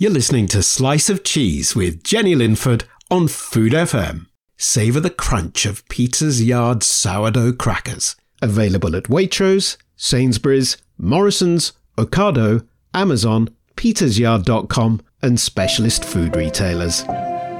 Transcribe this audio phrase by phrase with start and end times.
[0.00, 4.26] You're listening to Slice of Cheese with Jenny Linford on Food FM.
[4.56, 8.14] Savour the crunch of Peter's Yard sourdough crackers.
[8.40, 12.64] Available at Waitrose, Sainsbury's, Morrison's, Ocado,
[12.94, 17.02] Amazon, petersyard.com, and specialist food retailers.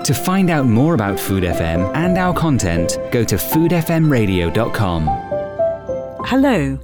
[0.05, 5.07] To find out more about Food FM and our content, go to foodfmradio.com.
[6.25, 6.79] Hello,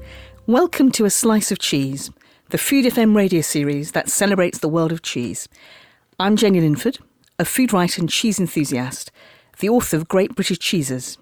[0.48, 2.10] welcome to A Slice of Cheese,
[2.50, 5.48] the Food FM radio series that celebrates the world of cheese.
[6.20, 6.98] I'm Jenny Linford,
[7.38, 9.10] a food writer and cheese enthusiast,
[9.60, 11.16] the author of Great British Cheeses.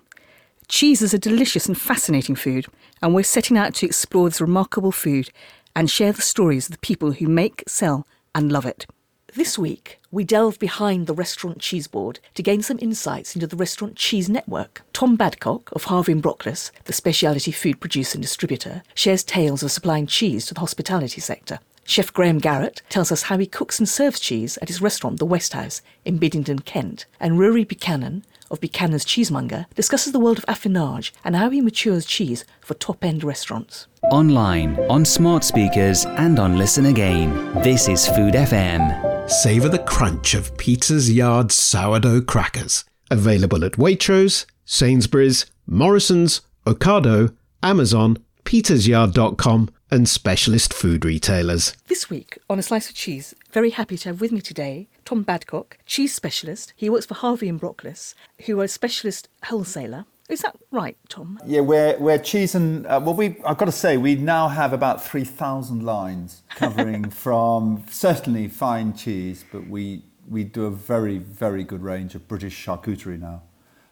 [0.66, 2.66] Cheese is a delicious and fascinating food,
[3.00, 5.30] and we're setting out to explore this remarkable food
[5.76, 8.04] and share the stories of the people who make, sell,
[8.34, 8.86] and love it.
[9.34, 13.56] This week, we delve behind the restaurant cheese board to gain some insights into the
[13.56, 14.82] restaurant cheese network.
[14.92, 19.72] Tom Badcock of Harvey and Brockless, the specialty food producer and distributor, shares tales of
[19.72, 21.60] supplying cheese to the hospitality sector.
[21.86, 25.24] Chef Graham Garrett tells us how he cooks and serves cheese at his restaurant, The
[25.24, 27.06] West House, in Biddenden, Kent.
[27.18, 32.06] And Rhuaridh Buchanan of Buchanan's Cheesemonger discusses the world of affinage and how he matures
[32.06, 33.88] cheese for top end restaurants.
[34.12, 37.52] Online, on smart speakers, and on Listen Again.
[37.62, 39.28] This is Food FM.
[39.28, 42.84] Savour the crunch of Peter's Yard sourdough crackers.
[43.10, 51.76] Available at Waitrose, Sainsbury's, Morrison's, Ocado, Amazon, petersyard.com, and specialist food retailers.
[51.86, 55.22] This week on A Slice of Cheese, very happy to have with me today Tom
[55.22, 56.72] Badcock, cheese specialist.
[56.74, 58.14] He works for Harvey and Brockless,
[58.46, 60.06] who are a specialist wholesaler.
[60.30, 61.38] Is that right, Tom?
[61.44, 64.72] Yeah, we're, we're cheese and, uh, well, we, I've got to say, we now have
[64.72, 71.64] about 3,000 lines covering from certainly fine cheese, but we, we do a very, very
[71.64, 73.42] good range of British charcuterie now.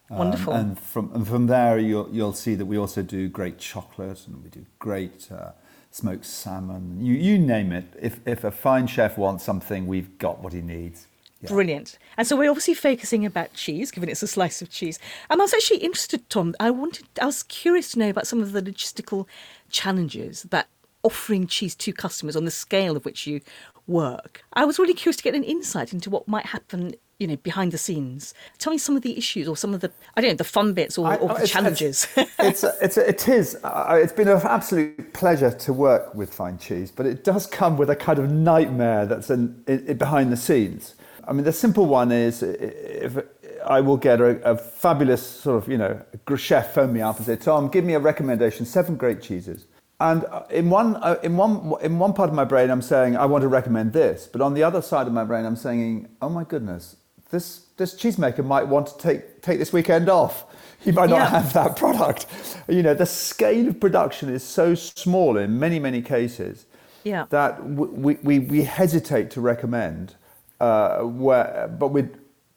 [0.08, 0.54] Um, Wonderful.
[0.54, 4.42] And from, and from there, you'll, you'll see that we also do great chocolate and
[4.42, 5.50] we do great uh,
[5.90, 6.98] smoked salmon.
[7.00, 7.84] You, you name it.
[8.00, 11.06] If, if a fine chef wants something, we've got what he needs.
[11.42, 11.48] Yeah.
[11.48, 11.98] Brilliant.
[12.16, 14.98] And so we're obviously focusing about cheese, given it's a slice of cheese.
[15.30, 16.54] And I was actually interested, Tom.
[16.60, 19.26] I wanted, I was curious to know about some of the logistical
[19.70, 20.68] challenges that
[21.02, 23.40] offering cheese to customers on the scale of which you
[23.90, 24.42] work.
[24.54, 27.72] I was really curious to get an insight into what might happen, you know, behind
[27.72, 28.32] the scenes.
[28.58, 30.72] Tell me some of the issues or some of the, I don't know, the fun
[30.72, 32.06] bits or, I- or the it's- challenges.
[32.38, 33.56] it's, it's, it is.
[33.62, 37.76] Uh, it's been an absolute pleasure to work with fine cheese, but it does come
[37.76, 40.94] with a kind of nightmare that's in, in, behind the scenes.
[41.28, 43.18] I mean, the simple one is if
[43.64, 46.00] I will get a, a fabulous sort of, you know,
[46.36, 49.66] chef phone me up and say, Tom, give me a recommendation, seven great cheeses.
[50.00, 53.16] And uh, in one, uh, in, one, in one part of my brain, I'm saying,
[53.16, 54.26] I want to recommend this.
[54.26, 56.96] But on the other side of my brain, I'm saying, oh my goodness,
[57.30, 60.46] this, this cheesemaker might want to take, take this weekend off.
[60.80, 61.28] He might not Yeah.
[61.28, 62.26] have that product.
[62.66, 66.64] You know, the scale of production is so small in many, many cases
[67.04, 67.26] Yeah.
[67.28, 70.14] that w- we, we, we hesitate to recommend,
[70.60, 72.08] uh, where, but we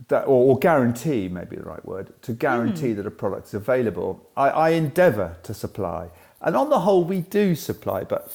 [0.10, 4.26] that, or, or guarantee, maybe the right word, to guarantee that a product's available.
[4.36, 6.10] I, I endeavour to supply,
[6.44, 8.04] and on the whole, we do supply.
[8.04, 8.32] But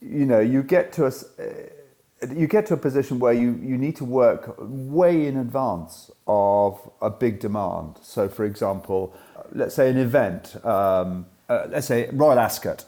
[0.00, 3.58] you know, you get to a, s- uh, you get to a position where you,
[3.62, 7.98] you need to work way in advance of a big demand.
[8.02, 9.14] So, for example,
[9.52, 12.84] let's say an event, um, uh, let's say Royal Ascot.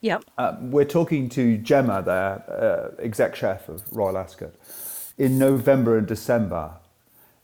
[0.00, 0.24] yep.
[0.38, 4.52] Uh, we're talking to Gemma, there, uh, exec chef of Royal Ascot,
[5.18, 6.72] in November and December,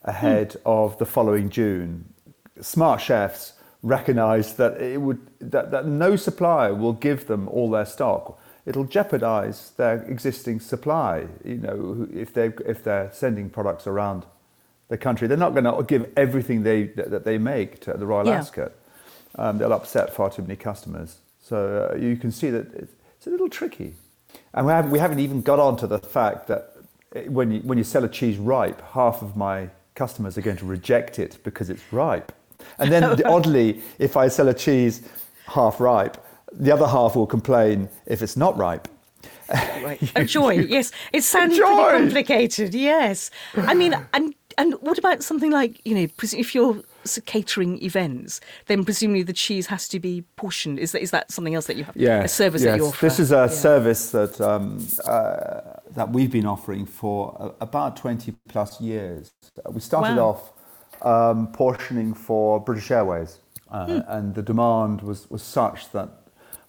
[0.04, 2.12] ahead of the following June.
[2.60, 7.86] Smart chefs recognise that it would that, that no supplier will give them all their
[7.86, 8.38] stock.
[8.64, 11.26] It'll jeopardise their existing supply.
[11.44, 14.24] You know, if they if they're sending products around
[14.88, 18.26] the country, they're not going to give everything they that, they make to the Royal
[18.26, 18.38] Yeah.
[18.38, 18.72] Ascot.
[19.36, 21.18] Um, they'll upset far too many customers.
[21.40, 23.94] So uh, you can see that it's, it's a little tricky.
[24.54, 26.76] And we haven't, we haven't even got on to the fact that
[27.26, 30.66] when you, when you sell a cheese ripe, half of my customers are going to
[30.66, 32.32] reject it because it's ripe.
[32.78, 35.02] And then oddly, if I sell a cheese
[35.46, 36.16] half ripe,
[36.52, 38.88] the other half will complain if it's not ripe.
[39.48, 40.00] Right.
[40.16, 40.92] A joy, yes.
[41.12, 43.30] It sounds pretty complicated, yes.
[43.56, 46.82] I mean, and and what about something like, you know, if you're
[47.24, 50.78] catering events, then presumably the cheese has to be portioned.
[50.78, 51.96] Is that, is that something else that you have?
[51.96, 53.06] A service that you offer?
[53.06, 53.46] This is a Yeah.
[53.48, 55.60] service that um, uh,
[55.94, 59.32] that we've been offering for about 20 plus years.
[59.70, 60.28] We started Wow.
[60.30, 60.52] off
[61.02, 63.38] um, portioning for British Airways,
[63.70, 63.98] uh, Hmm.
[64.08, 66.08] and the demand was, was such that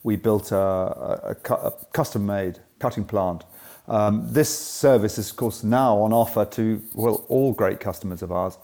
[0.04, 3.44] we built a, a, a custom-made cutting plant.
[3.88, 8.32] Um, this service is, of course, now on offer to well all great customers of
[8.32, 8.58] ours.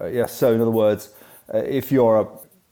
[0.00, 1.10] Uh, yes, so in other words,
[1.52, 2.26] uh, if you're a,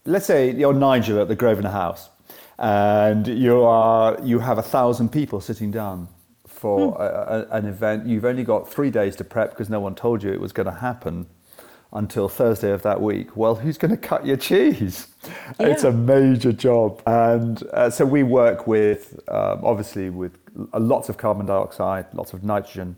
[0.05, 2.11] let's say you're Nigel at the Grosvenor House,
[2.59, 6.09] and you are you have a thousand people sitting down
[6.47, 8.07] for a, a, an event.
[8.07, 10.67] You've only got three days to prep because no one told you it was going
[10.67, 11.27] to happen
[11.93, 13.37] until Thursday of that week.
[13.37, 15.09] Well, who's going to cut your cheese?
[15.59, 17.03] It's a major job.
[17.07, 20.39] And uh, so we work with, um, obviously, with
[20.75, 22.97] lots of carbon dioxide, lots of nitrogen.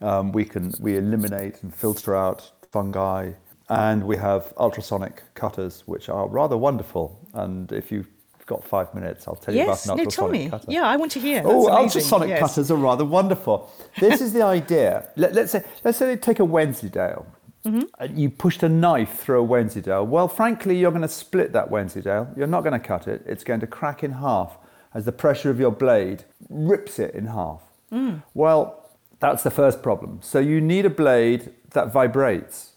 [0.00, 3.30] Um, we can we eliminate and filter out fungi,
[3.70, 7.18] and we have ultrasonic cutters, which are rather wonderful.
[7.34, 8.08] And if you've
[8.46, 10.50] got five minutes, I'll tell you Yes, about an no, tell ultrasonic me.
[10.50, 10.66] cutter.
[10.68, 11.42] Yeah, I want to hear.
[11.44, 11.74] Oh, amazing.
[11.76, 12.40] ultrasonic Yes.
[12.40, 13.70] cutters are rather wonderful.
[14.00, 15.08] This is the idea.
[15.16, 17.24] Let, us say, let's say they take a Wensleydale.
[17.64, 17.82] Mm-hmm.
[17.98, 20.06] And you pushed a knife through a Wensleydale.
[20.06, 22.32] Well, frankly, you're going to split that Wensleydale.
[22.36, 23.22] You're not going to cut it.
[23.26, 24.58] It's going to crack in half
[24.92, 27.62] as the pressure of your blade rips it in half.
[27.90, 28.22] Mm.
[28.34, 30.20] Well, that's the first problem.
[30.22, 32.72] So you need a blade that vibrates.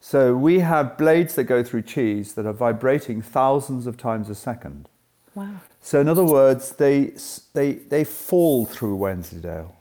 [0.00, 4.34] So we have blades that go through cheese that are vibrating thousands of times a
[4.34, 4.88] second.
[5.34, 5.60] Wow.
[5.80, 7.12] So in other words, they
[7.54, 9.76] they they fall through Wensleydale.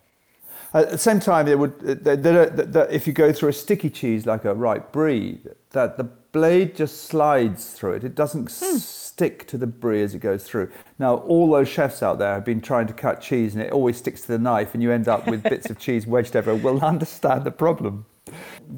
[0.74, 3.90] At the same time, they would they, they that if you go through a sticky
[3.90, 5.42] cheese like a ripe brie,
[5.72, 8.04] that the blade just slides through it.
[8.04, 10.72] It doesn't s- stick to the brie as it goes through.
[10.98, 13.98] Now, all those chefs out there have been trying to cut cheese, and it always
[13.98, 16.64] sticks to the knife, and you end up with bits of cheese wedged everywhere.
[16.64, 18.06] We'll understand the problem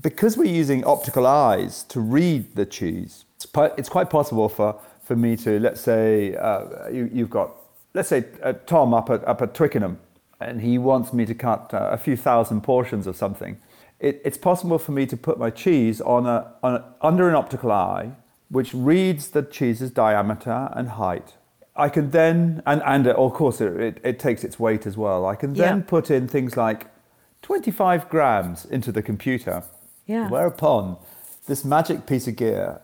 [0.01, 3.25] because we're using optical eyes to read the cheese,
[3.77, 7.55] it's quite possible for, for me to, let's say, uh, you, you've got,
[7.93, 9.99] let's say, uh, Tom up at, up at Twickenham,
[10.49, 13.57] and he wants me to cut uh, a few thousand portions of something.
[13.99, 17.35] It, it's possible for me to put my cheese on a, on a, under an
[17.35, 18.11] optical eye,
[18.49, 21.33] which reads the cheese's diameter and height.
[21.75, 25.25] I can then, and, and of course, it, it, it takes its weight as well.
[25.25, 25.83] I can then Yeah.
[25.87, 26.87] put in things like
[27.41, 29.63] 25 grams into the computer.
[30.05, 30.29] Yeah.
[30.29, 30.97] Whereupon
[31.47, 32.81] this magic piece of gear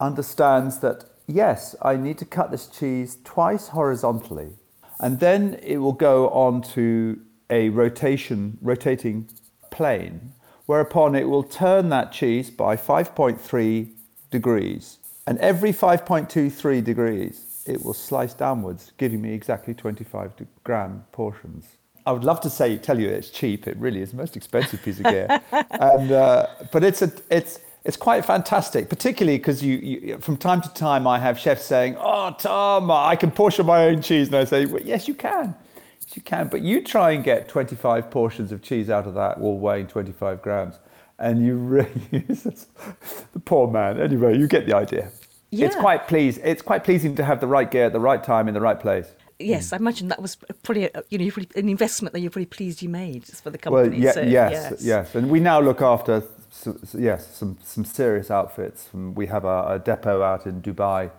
[0.00, 4.50] understands that, yes, I need to cut this cheese twice horizontally.
[4.98, 7.20] And then it will go on to
[7.50, 9.28] a rotation, rotating
[9.70, 10.32] plane,
[10.66, 13.90] whereupon it will turn that cheese by 5.3
[14.30, 14.98] degrees.
[15.26, 20.32] And every 5.23 degrees, it will slice downwards, giving me exactly 25
[20.64, 21.66] gram portions.
[22.06, 23.66] I would love to say, tell you it's cheap.
[23.66, 27.58] It really is the most expensive piece of gear, and uh, but it's a, it's
[27.86, 31.96] it's quite fantastic, particularly because you, you from time to time I have chefs saying,
[31.98, 35.54] "Oh, Tom, I can portion my own cheese," and I say, well, "Yes, you can,
[36.00, 39.38] yes, you can, but you try and get 25 portions of cheese out of that,
[39.38, 40.78] all weighing 25 grams."
[41.18, 44.00] And you really, the poor man.
[44.00, 45.10] Anyway, you get the idea.
[45.52, 46.40] It's quite pleased.
[46.44, 48.78] It's quite pleasing to have the right gear at the right time in the right
[48.78, 49.06] place.
[49.38, 52.30] Yes, I imagine that was probably a, uh, you know probably an investment that you're
[52.30, 54.02] pretty pleased you made for the Well, company.
[54.02, 56.22] yeah, so, yes, yes, and we now look after
[56.66, 58.88] s- s- yes some some serious outfits.
[58.94, 61.10] Um, We have a, a depot out in Dubai,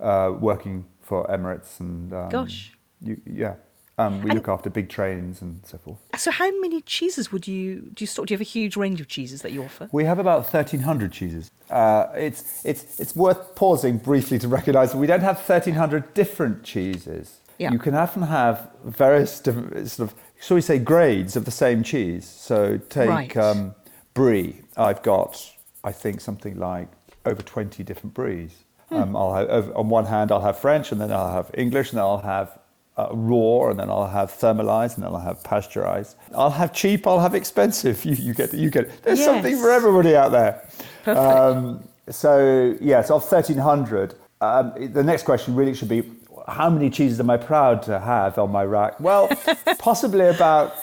[0.00, 2.72] uh, working for Emirates, and um, Gosh.
[3.02, 3.54] you, yeah,
[3.98, 5.98] um, we And- look after big trains and so forth.
[6.16, 8.26] So how many cheeses would you do you stock?
[8.26, 9.88] Do you have a huge range of cheeses that you offer?
[9.92, 11.50] We have about 1,300 cheeses.
[11.70, 16.62] Uh, it's, it's, it's worth pausing briefly to recognise that we don't have 1,300 different
[16.64, 17.38] cheeses.
[17.58, 17.72] Yeah.
[17.72, 21.82] You can often have various different, sort of, shall we say, grades of the same
[21.82, 22.26] cheese.
[22.28, 23.36] So take Right.
[23.36, 23.74] um,
[24.14, 24.62] brie.
[24.76, 25.52] I've got,
[25.84, 26.88] I think, something like
[27.26, 28.64] over 20 different bries.
[28.88, 28.94] Hmm.
[28.94, 31.98] Um, I'll have, on one hand, I'll have French, and then I'll have English, and
[31.98, 32.58] then I'll have
[32.96, 36.16] uh, raw, and then I'll have thermalized, and then I'll have pasteurized.
[36.34, 38.04] I'll have cheap, I'll have expensive.
[38.10, 39.02] You, you get you get it.
[39.02, 40.62] There's something for everybody out there.
[41.04, 41.18] Perfect.
[41.18, 46.02] Um, so, yes, of 1,300, um, the next question really should be
[46.48, 48.98] how many cheeses am I proud to have on my rack?
[48.98, 49.28] Well,
[49.78, 50.74] possibly about,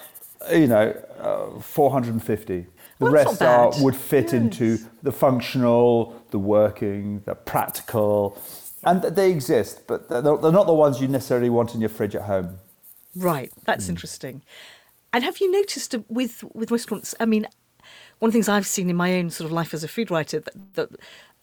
[0.51, 2.65] you know, uh, 450.
[2.99, 8.41] The Well, rest are, would fit into the functional, the working, the practical,
[8.83, 12.15] and they exist, but they're they're not the ones you necessarily want in your fridge
[12.15, 12.59] at home.
[13.15, 13.91] Right, that's Hmm.
[13.91, 14.43] interesting.
[15.13, 17.15] And have you noticed with with restaurants?
[17.19, 17.47] I mean,
[18.19, 20.11] one of the things I've seen in my own sort of life as a food
[20.11, 20.89] writer that, that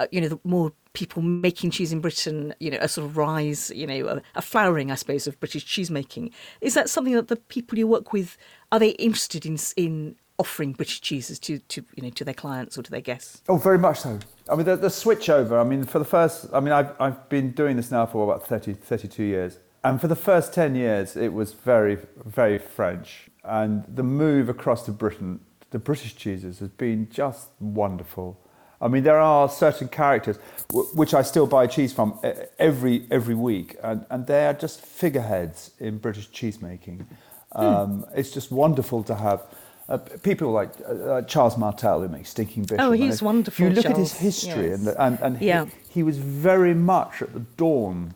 [0.00, 3.16] uh, you know, the more people making cheese in Britain, you know, a sort of
[3.16, 6.30] rise, you know, a, a flowering, I suppose, of British cheese making.
[6.60, 8.36] Is that something that the people you work with
[8.70, 12.76] are they interested in in offering British cheeses to to you know to their clients
[12.78, 13.42] or to their guests?
[13.48, 14.18] Oh, very much so.
[14.50, 17.28] I mean, the, the switch over, I mean, for the first, I mean, I've, I've
[17.30, 19.58] been doing this now for about 30, 32 years.
[19.82, 23.30] And for the first 10 years, it was very, very French.
[23.42, 28.38] And the move across to Britain, the British cheeses, has been just wonderful.
[28.82, 30.38] I mean, there are certain characters
[30.68, 32.18] w- which I still buy cheese from
[32.58, 37.06] every, every week, and, and they are just figureheads in British cheesemaking.
[37.52, 39.42] Um, It's just wonderful to have
[39.88, 42.80] uh, people like uh, uh, Charles Martell, who makes Stinking Bishop.
[42.80, 44.78] Oh, he's if wonderful, You look at his history, Yes.
[44.78, 45.66] and, the, and, and Yeah.
[45.66, 48.14] he, he was very much at the dawn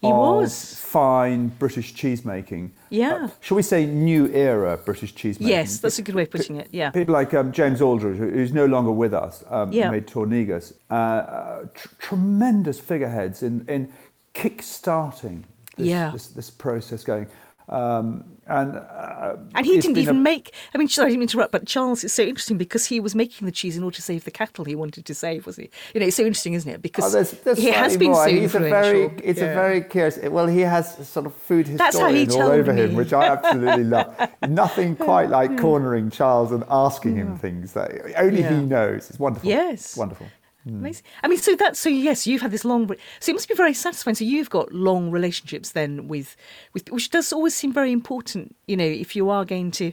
[0.00, 0.74] He of was.
[0.76, 2.70] fine British cheesemaking.
[2.88, 3.24] Yeah.
[3.24, 5.48] Uh, shall we say new era British cheesemaking?
[5.48, 6.68] Yes, that's a good way of putting it.
[6.72, 6.90] Yeah.
[6.90, 9.90] People like um, James Aldridge, who's no longer with us, um, Yeah.
[9.90, 10.72] made Tornegus.
[10.90, 13.92] Uh, uh, tr- tremendous figureheads in, in
[14.32, 15.44] kick-starting
[15.76, 16.10] this, Yeah.
[16.12, 17.26] this, this process going.
[17.70, 20.52] Um, and uh, And he didn't even a- make.
[20.74, 23.46] I mean, sorry, I didn't interrupt, but Charles is so interesting because he was making
[23.46, 25.70] the cheese in order to save the cattle he wanted to save, was he?
[25.94, 26.82] You know, it's so interesting, isn't it?
[26.82, 28.24] Because Oh, there's, there's he has been more.
[28.24, 29.30] so He's a very, influential.
[29.30, 30.18] it's a very curious.
[30.18, 34.12] Well, he has sort of food historian all over him, which I absolutely love.
[34.48, 38.58] Nothing quite like cornering Charles and asking him things that only Yeah.
[38.58, 39.10] he knows.
[39.10, 39.48] It's wonderful.
[39.48, 39.80] Yes.
[39.80, 40.26] It's wonderful.
[40.66, 41.04] Amazing.
[41.22, 41.88] I mean, so that's so.
[41.88, 42.86] Yes, you've had this long.
[43.20, 44.14] So it must be very satisfying.
[44.14, 46.36] So you've got long relationships then with,
[46.74, 48.54] with which does always seem very important.
[48.66, 49.92] You know, if you are going to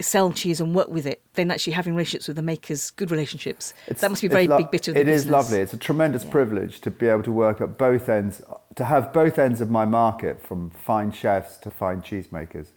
[0.00, 3.72] sell cheese and work with it, then actually having relationships with the makers, good relationships.
[3.86, 5.58] that must be a very lo- big bit of the It is lovely.
[5.58, 8.42] It's a tremendous privilege to be able to work at both ends,
[8.74, 12.68] to have both ends of my market, from fine chefs to fine cheesemakers,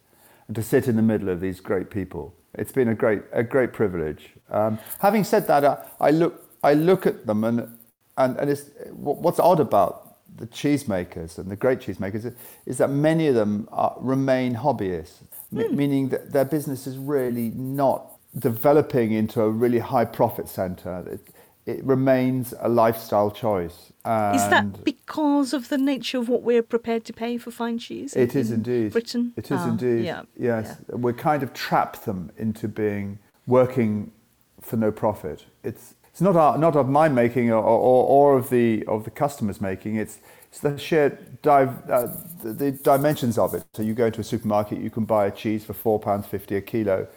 [0.47, 2.33] and to sit in the middle of these great people.
[2.53, 4.33] It's been a great, a great privilege.
[4.49, 7.67] Um, having said that, I, I look, I look at them, and
[8.17, 10.01] and and it's what's odd about
[10.37, 12.33] the cheesemakers and the great cheesemakers is,
[12.65, 15.21] is that many of them are, remain hobbyists,
[15.51, 15.75] me- Hmm.
[15.77, 21.05] meaning that their business is really not developing into a really high profit center.
[21.09, 21.21] It,
[21.65, 23.91] it remains a lifestyle choice.
[24.35, 28.13] Is that because of the nature of what we're prepared to pay for fine cheese?
[28.13, 28.91] in- it is indeed.
[28.91, 29.31] Britain.
[29.37, 30.03] It is Ah, indeed.
[30.05, 30.23] Yeah.
[30.37, 30.75] Yes.
[30.89, 30.95] yeah.
[30.97, 34.11] We kind of trap them into being working
[34.61, 35.45] for no profit.
[35.63, 39.11] It's it's not our, not of my making or, or, or of the of the
[39.11, 39.97] customers making.
[39.97, 40.19] It's
[40.49, 41.09] it's the sheer
[41.41, 42.07] dive, uh,
[42.41, 43.65] the, the dimensions of it.
[43.73, 46.55] So you go into a supermarket, you can buy a cheese for four pounds fifty
[46.55, 47.09] a kilo,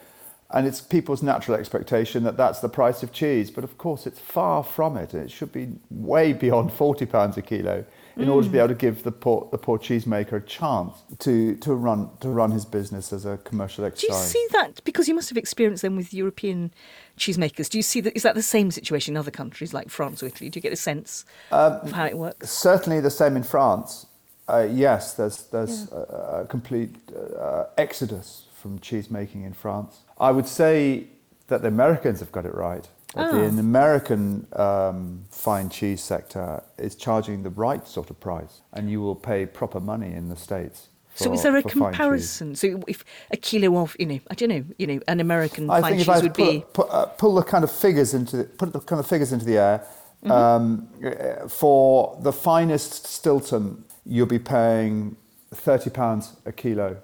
[0.49, 3.49] and it's people's natural expectation that that's the price of cheese.
[3.49, 5.13] But of course, it's far from it.
[5.13, 7.85] It should be way beyond forty pounds a kilo
[8.19, 11.55] in order to be able to give the poor the poor cheesemaker a chance to
[11.57, 14.09] to run to run his business as a commercial exercise.
[14.09, 16.71] Do you see that because you must have experienced them with European
[17.17, 17.69] cheesemakers?
[17.69, 18.15] Do you see that?
[18.15, 20.49] Is that the same situation in other countries like France or Italy?
[20.49, 22.49] Do you get a sense Um, of how it works?
[22.49, 24.05] Certainly the same in France.
[24.47, 29.99] Uh, yes, there's there's a, a complete uh, exodus from cheese making in France.
[30.19, 31.07] I would say
[31.47, 32.87] that the Americans have got it right.
[33.15, 33.59] That the, Ah.
[33.59, 39.15] American um, fine cheese sector is charging the right sort of price, and you will
[39.15, 40.89] pay proper money in the states.
[41.15, 42.55] So is there a for comparison?
[42.55, 45.81] So if a kilo of, you know, I don't know, you know, an American I
[45.81, 48.13] fine think if cheese I would put, be put, uh, pull the kind of figures
[48.13, 49.83] into the, put the kind of figures into the air
[50.23, 50.31] Mm-hmm.
[50.31, 55.15] um, uh, for the finest Stilton, you'll be paying
[55.53, 56.97] thirty pounds a kilo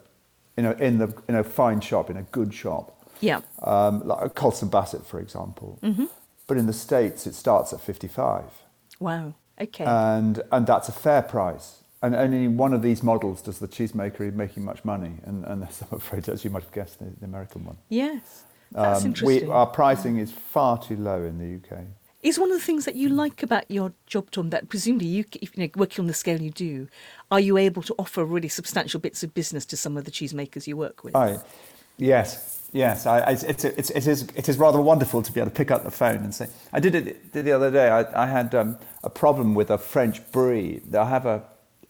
[0.58, 2.95] in a in the in a fine shop in a good shop,
[3.26, 3.42] yeah.
[3.64, 5.80] um, like Colston Bassett, for example.
[5.82, 6.06] Mm-hmm.
[6.48, 8.50] But in the states, it starts at fifty-five,
[9.00, 9.34] Wow.
[9.60, 9.84] Okay.
[9.86, 11.68] and and that's a fair price.
[12.02, 15.82] And only one of these models does the cheesemaker making much money, and, and that's,
[15.92, 17.78] I'm afraid, as you might have guessed, the, the American one.
[17.90, 18.44] yes.
[18.72, 19.48] That's Um, interesting.
[19.48, 21.84] We, our pricing is far too low in the UK.
[22.24, 25.24] Is one of the things that you like about your job, Tom, that presumably you,
[25.42, 26.88] if you know, working on the scale you do,
[27.32, 30.66] are you able to offer really substantial bits of business to some of the cheesemakers
[30.68, 31.14] you work with?
[31.14, 31.40] Right.
[31.98, 32.65] Yes.
[32.76, 33.06] Yes.
[33.06, 35.72] I, I, it's, it's, it, is, it is rather wonderful to be able to pick
[35.72, 36.48] up the phone and say.
[36.74, 37.88] I did it the other day.
[37.90, 40.82] I, I had um, a problem with a French brie.
[40.94, 41.44] I have a,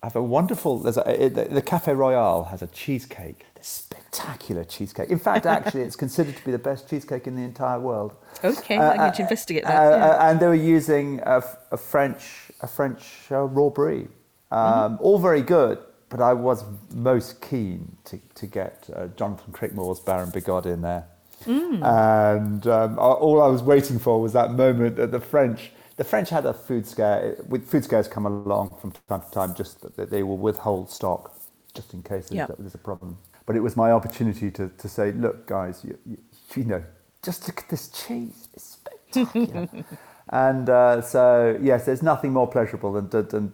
[0.04, 0.80] I have a wonderful.
[0.80, 3.46] There's a, it, the, the Cafe Royal has a cheesecake.
[3.56, 5.10] This spectacular cheesecake.
[5.10, 8.12] In fact, actually, it's considered to be the best cheesecake in the entire world.
[8.44, 9.98] Okay, Uh, I'm going to uh, investigate uh, that.
[9.98, 10.06] yeah.
[10.06, 13.01] uh, and they were using a, a French, a French
[13.32, 14.08] uh, raw brie.
[14.51, 15.04] Um, Mm-hmm.
[15.04, 20.30] All very good, but I was most keen to, to get uh, Jonathan Crickmore's Baron
[20.32, 21.06] Bigod in there.
[21.46, 21.84] Mm.
[21.84, 26.30] And um, all I was waiting for was that moment that the French, the French
[26.30, 27.36] had a food scare.
[27.48, 31.36] With food scares come along from time to time, just that- they will withhold stock
[31.76, 33.18] just in case there's, there's a problem.
[33.46, 36.18] But it was my opportunity to, to say, look, guys, you, you,
[36.56, 36.84] you know,
[37.22, 38.48] just look at this cheese.
[38.54, 38.78] It's
[39.14, 39.68] spectacular.
[40.30, 43.54] and uh, so, yes, there's nothing more pleasurable than, than,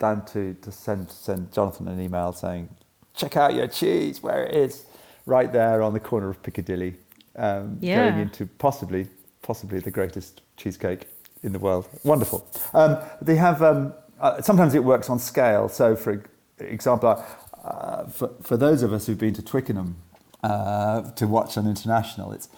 [0.00, 2.68] than to, to send, send Jonathan an email saying,
[3.14, 4.84] check out your cheese, where it is,
[5.26, 6.96] right there on the corner of Piccadilly,
[7.36, 8.10] um, Yeah.
[8.10, 9.06] going into possibly,
[9.42, 11.06] possibly the greatest cheesecake
[11.42, 11.86] in the world.
[12.02, 12.44] Wonderful.
[12.74, 15.68] Um, they have, um, uh, sometimes it works on scale.
[15.68, 16.24] So, for
[16.58, 17.22] example,
[17.62, 19.96] uh, for, for those of us who've been to Twickenham
[20.42, 22.48] uh, to watch an international, it's,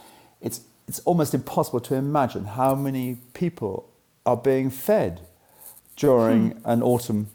[0.40, 3.88] it's, it's almost impossible to imagine how many people
[4.24, 5.20] are being fed
[5.96, 7.28] during an autumn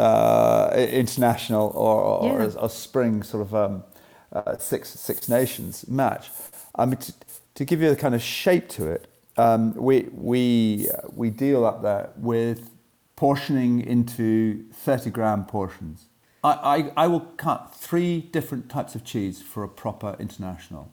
[0.00, 2.50] uh, international or, or, Yeah.
[2.58, 3.84] a, a spring sort of um,
[4.32, 6.30] uh, Six, Six Nations match.
[6.74, 7.12] I mean, to,
[7.56, 11.64] to give you a kind of shape to it, um, we, we, uh, we deal
[11.64, 12.70] up there with
[13.16, 16.06] portioning into 30 gram portions.
[16.42, 16.52] I,
[16.96, 20.92] I, I will cut three different types of cheese for a proper international.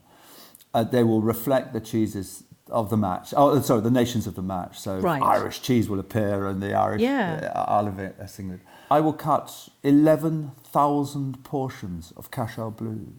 [0.74, 3.32] Uh, they will reflect the cheeses of the match.
[3.34, 4.78] Oh, sorry, the nations of the match.
[4.78, 5.22] So Right.
[5.22, 7.50] Irish cheese will appear and the Irish Yeah.
[7.54, 8.60] uh, Olivet England.
[8.90, 13.12] I will cut 11,000 portions of Cashel Blue.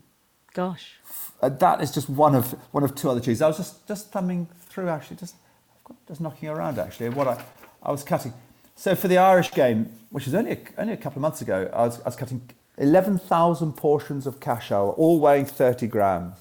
[0.54, 0.96] Gosh.
[1.42, 3.42] Uh, that is just one of one of two other cheeses.
[3.42, 5.36] I was just just thumbing through actually, just
[6.08, 7.10] just knocking around actually.
[7.10, 7.44] What I
[7.84, 8.34] I was cutting.
[8.76, 11.70] So for the Irish game, which was only a, only a couple of months ago,
[11.74, 12.42] I was I was cutting
[12.78, 16.36] eleven thousand portions of Cashel, all weighing thirty grams.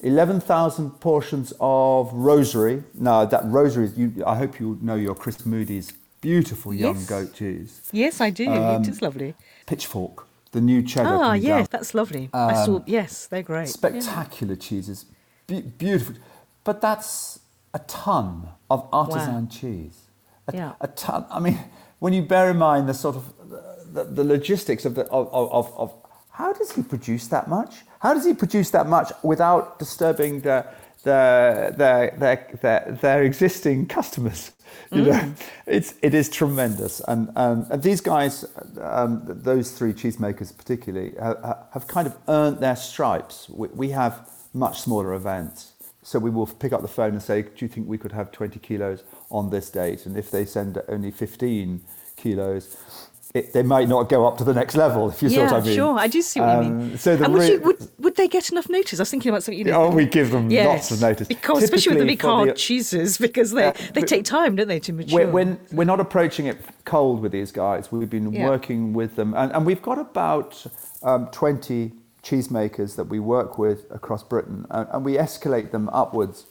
[0.00, 2.82] Eleven thousand portions of rosary.
[2.94, 7.06] Now that rosary, is- you, I hope you know your Chris Moody's beautiful young Yes.
[7.06, 7.80] goat cheese.
[7.92, 8.48] Yes, I do.
[8.48, 9.34] Um, it is lovely.
[9.66, 11.08] Pitchfork, the new cheddar.
[11.08, 11.66] Ah, yes, down.
[11.70, 12.28] that's lovely.
[12.32, 12.80] I saw.
[12.86, 13.66] Yes, they're great.
[13.68, 13.72] Yeah.
[13.72, 15.06] spectacular cheeses,
[15.46, 16.14] Be- beautiful.
[16.64, 17.40] But that's
[17.74, 19.96] a ton of artisan cheese.
[20.48, 20.72] A, Yeah.
[20.80, 21.24] a ton.
[21.30, 21.58] I mean,
[22.00, 23.32] when you bear in mind the sort of
[23.94, 25.92] the, the logistics of the of, of, of,
[26.30, 27.82] how does he produce that much?
[28.00, 30.64] How does he produce that much without disturbing the
[31.02, 34.52] their their their, their existing customers?
[34.92, 35.34] You know,
[35.66, 38.44] it's it is tremendous, and um, and these guys,
[38.80, 43.48] um, those three cheesemakers particularly, have, have kind of earned their stripes.
[43.48, 47.42] We, we have much smaller events, so we will pick up the phone and say,
[47.42, 50.82] "Do you think we could have 20 kilos on this date?" And if they send
[50.88, 51.80] only 15
[52.16, 52.76] kilos,
[53.34, 55.08] it, they might not go up to the next level.
[55.08, 55.76] If you yeah, what I mean.
[55.76, 55.96] sure.
[55.98, 56.98] I do see what you Um, mean.
[56.98, 58.98] So the and would, re- you, would, would they get enough notice?
[58.98, 59.58] I was thinking about something.
[59.58, 61.28] You know, Oh, we give them Yes, lots of notice.
[61.28, 64.80] Because especially with the big hard cheeses, because they, Uh, they take time, don't they,
[64.80, 65.26] to mature?
[65.26, 67.92] We're, we're, we're not approaching it cold with these guys.
[67.92, 68.48] We've been Yeah.
[68.48, 70.66] working with them, and, and we've got about
[71.02, 71.92] um, 20
[72.24, 76.46] cheesemakers that we work with across Britain, and, and we escalate them upwards.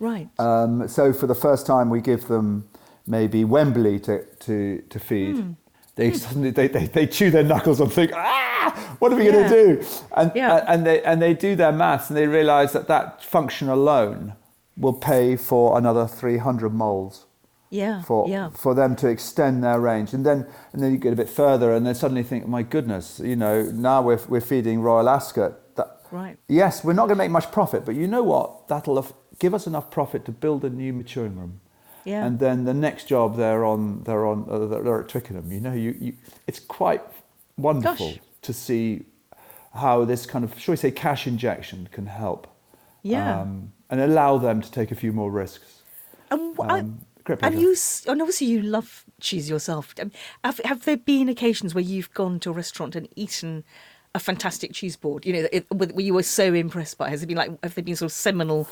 [0.00, 0.28] right.
[0.40, 2.68] Um, so for the first time, we give them
[3.06, 5.36] maybe Wembley to, to, to feed.
[5.36, 5.52] Hmm.
[6.00, 9.48] They suddenly they, they, they chew their knuckles and think, ah, what are we going
[9.48, 9.86] to do?
[10.16, 10.64] And, Yeah.
[10.66, 14.34] and, they, and they do their maths and they realize that that function alone
[14.78, 17.26] will pay for another 300 moles
[17.68, 18.02] yeah.
[18.02, 18.48] for yeah.
[18.50, 21.72] for them to extend their range and then and then you get a bit further
[21.74, 25.98] and then suddenly think my goodness you know now we're, we're feeding Royal Ascot that
[26.10, 26.38] Right.
[26.48, 29.06] yes we're not going to make much profit but you know what that'll
[29.38, 31.60] give us enough profit to build a new maturing room
[32.04, 32.24] Yeah.
[32.26, 35.72] and then the next job they're on they're on uh, they're at Twickenham you know
[35.72, 36.12] you, you
[36.46, 37.02] it's quite
[37.56, 38.20] wonderful Gosh.
[38.42, 39.02] to see
[39.74, 42.46] how this kind of shall we say cash injection can help
[43.02, 43.40] Yeah.
[43.42, 45.82] um, and allow them to take a few more risks
[46.30, 47.00] And, um,
[47.42, 47.76] and you,
[48.08, 49.94] and obviously you love cheese yourself.
[50.44, 53.62] Have, have there been occasions where you've gone to a restaurant and eaten
[54.14, 55.26] a fantastic cheese board?
[55.26, 57.06] You know, it, where you were so impressed by.
[57.08, 57.10] it?
[57.10, 57.50] Has it been like?
[57.62, 58.68] Have there been sort of seminal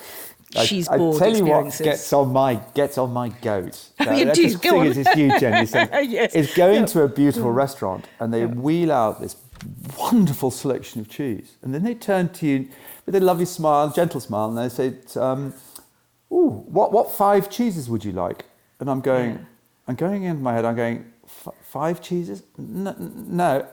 [0.57, 3.91] I- cheese I, tell you what gets on my gets on my goat.
[4.01, 4.87] You do, go thing on.
[4.87, 5.67] is, it's you, Jenny.
[6.09, 6.35] Yes.
[6.35, 6.87] It's going Yeah.
[6.87, 9.37] to a beautiful restaurant and they wheel out this
[9.99, 12.69] wonderful selection of cheese, and then they turn to you
[13.07, 15.53] with a lovely smile, gentle smile, and they say, um,
[16.33, 18.45] "Ooh, what what five cheeses would you like?"
[18.81, 19.39] And I'm going, Yeah.
[19.89, 20.65] I'm going in my head.
[20.65, 22.43] I'm going, "F- five cheeses?
[22.57, 23.67] No, no,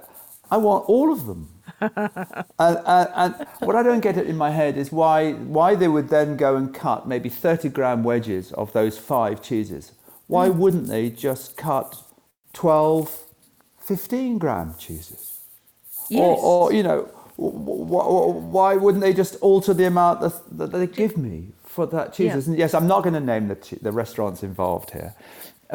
[0.49, 1.49] I want all of them.
[1.81, 6.09] And, and, and what I don't get in my head is why, why they would
[6.09, 9.91] then go and cut maybe 30 gram wedges of those five cheeses.
[10.27, 10.55] Why Mm.
[10.55, 11.95] wouldn't they just cut
[12.53, 13.23] 12,
[13.79, 15.39] 15 gram cheeses?
[16.09, 16.21] Yes.
[16.21, 16.37] Or,
[16.69, 17.03] or, you know,
[17.37, 21.85] wh- wh- why wouldn't they just alter the amount that, that they give me for
[21.87, 22.45] that cheeses?
[22.47, 22.51] Yeah.
[22.51, 25.13] And yes, I'm not going to name the, the restaurants involved here,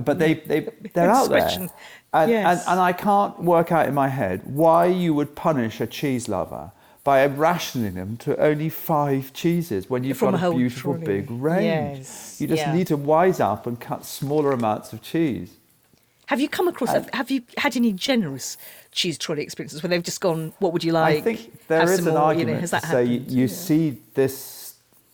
[0.05, 0.61] but they, they,
[0.95, 1.49] they're out there.
[2.13, 2.61] And, Yes.
[2.67, 6.29] and, and I can't work out in my head why you would punish a cheese
[6.29, 6.73] lover
[7.05, 11.07] by rationing them to only five cheeses when you've From got a a beautiful trolley.
[11.07, 11.65] big range.
[11.99, 12.75] Yes, You just yeah.
[12.75, 15.53] need to wise up and cut smaller amounts of cheese.
[16.27, 16.91] Have you come across?
[16.91, 18.57] have, have you had any generous
[18.93, 20.53] cheese trolley experiences where they've just gone?
[20.59, 21.19] What would you like?
[21.19, 23.21] I think there Have is an more," argument You know, has to that say you,
[23.27, 23.47] you Yeah.
[23.49, 24.33] see this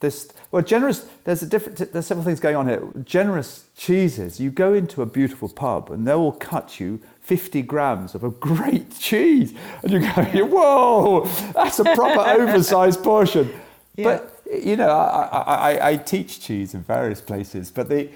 [0.01, 1.07] this well generous.
[1.25, 1.93] There's a different.
[1.93, 2.83] There's several things going on here.
[3.05, 4.41] Generous cheeses.
[4.41, 7.01] You go into a beautiful pub and they will cut you.
[7.21, 13.53] 50 grams of a great cheese, and you go, "Whoa, that's a proper oversized portion."
[13.97, 18.09] But you know, I, I, I, I teach cheese in various places, but the,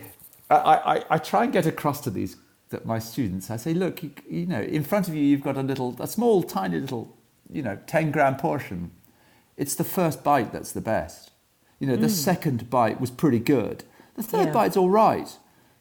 [0.49, 2.37] I, I, I try and get across to these
[2.71, 3.51] that my students.
[3.51, 6.07] I say, look, you, you know, in front of you, you've got a little, a
[6.07, 7.17] small, tiny little,
[7.53, 8.93] you know, ten gram portion.
[9.57, 11.30] It's the first bite that's the best.
[11.81, 13.83] You know, the second bite was pretty good.
[14.15, 14.47] The third Mm.
[14.47, 14.53] Yeah.
[14.53, 15.37] bite's all right,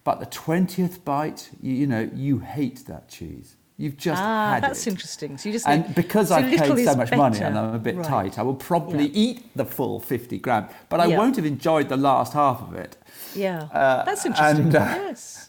[0.05, 3.57] but the twentieth bite, you, you know, you hate that cheese.
[3.77, 4.91] You've just Ah, had that's it.
[4.91, 5.37] interesting.
[5.37, 7.79] So you just And think, because so I've paid so much money and I'm a
[7.79, 8.05] bit Right.
[8.05, 9.23] tight, I will probably Yeah.
[9.25, 11.17] eat the full 50 gram, but I Yeah.
[11.17, 12.97] won't have enjoyed the last half of it.
[13.35, 14.65] Yeah, Uh, that's interesting.
[14.67, 15.48] and, uh, yes.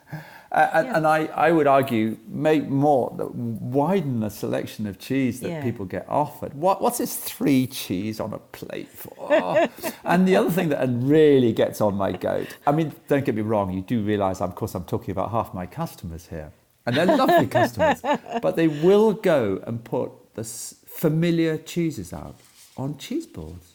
[0.53, 5.63] And, and I, I would argue make more, widen the selection of cheese that Yeah.
[5.63, 6.55] people get offered.
[6.55, 9.69] What, what's this three cheese on a plate for?
[10.05, 13.43] And the other thing that really gets on my goat, I mean, don't get me
[13.43, 16.51] wrong, you do realise, of course, I'm talking about half my customers here.
[16.85, 18.01] And they're lovely customers,
[18.43, 22.35] but they will go and put the familiar cheeses out
[22.77, 23.75] on cheese boards.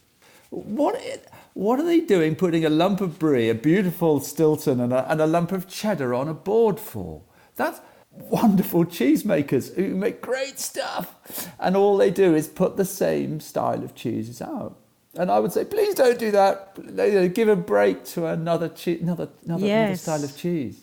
[0.50, 1.20] What, i-
[1.56, 5.22] what are they doing putting a lump of brie, a beautiful Stilton, and a, and
[5.22, 7.22] a lump of cheddar on a board for?
[7.54, 11.48] That's wonderful cheesemakers who make great stuff.
[11.58, 14.76] And all they do is put the same style of cheeses out.
[15.14, 17.34] And I would say, please don't do that.
[17.34, 20.82] Give a break to another, che- another, another, another style of cheese.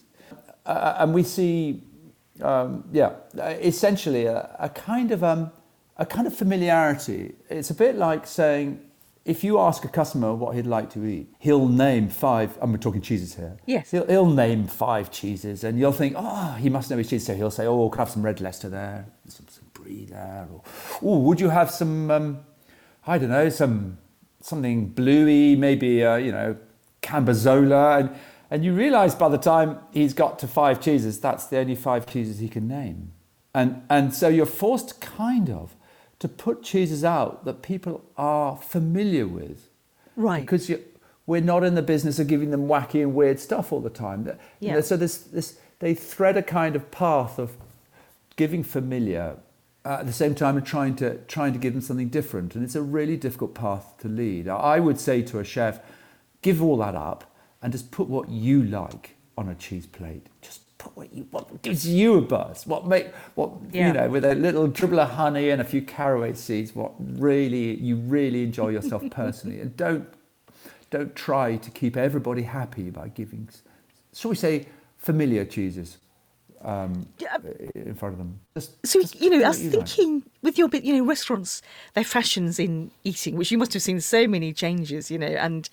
[0.65, 1.83] Uh, and we see,
[2.41, 5.51] um, yeah, uh, essentially a, a kind of um,
[5.97, 7.35] a kind of familiarity.
[7.47, 8.79] It's a bit like saying,
[9.25, 12.57] if you ask a customer what he'd like to eat, he'll name five.
[12.61, 13.57] And we're talking cheeses here.
[13.65, 13.91] Yes.
[13.91, 17.25] He'll, he'll name five cheeses, and you'll think, oh, he must know his cheese.
[17.25, 20.47] So he'll say, oh, could I have some red Leicester there, some, some brie there,
[20.51, 20.61] or
[21.01, 22.11] oh, would you have some?
[22.11, 22.45] Um,
[23.05, 23.97] I don't know, some
[24.41, 26.57] something bluey, maybe uh, you know,
[27.01, 28.15] Cambozola, and
[28.51, 32.05] and you realise by the time he's got to five cheeses, that's the only five
[32.05, 33.13] cheeses he can name,
[33.53, 35.75] and and so you're forced kind of
[36.23, 39.67] to put cheeses out that people are familiar with,
[40.15, 40.39] Right.
[40.41, 40.79] Because you,
[41.25, 44.23] we're not in the business of giving them wacky and weird stuff all the time.
[44.23, 44.81] That- you know, Yeah.
[44.81, 47.57] so this this they thread a kind of path of
[48.37, 49.35] giving familiar
[49.83, 52.63] uh, at the same time and trying to trying to give them something different and
[52.63, 55.79] it's a really difficult path to lead i would say to a chef
[56.41, 60.61] give all that up and just put what you like on a cheese plate just
[60.95, 63.87] what you what gives you a buzz what make what Yeah.
[63.87, 67.75] you know with a little dribble of honey and a few caraway seeds what really
[67.75, 70.07] you really enjoy yourself personally and don't
[70.89, 73.49] don't try to keep everybody happy by giving
[74.13, 74.65] shall we say
[74.97, 75.97] familiar cheeses
[76.63, 77.35] um, Yeah.
[77.75, 78.39] in front of them.
[78.55, 79.85] Just, So just you know, I was you like.
[79.85, 81.61] thinking with your bit, you know, restaurants,
[81.93, 85.69] their fashions in eating, which you must have seen so many changes, you know, and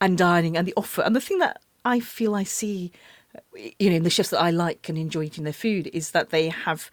[0.00, 2.90] and dining and the offer, and the thing that I feel I see,
[3.78, 6.30] you know, in the chefs that I like and enjoy eating their food is that
[6.30, 6.90] they have,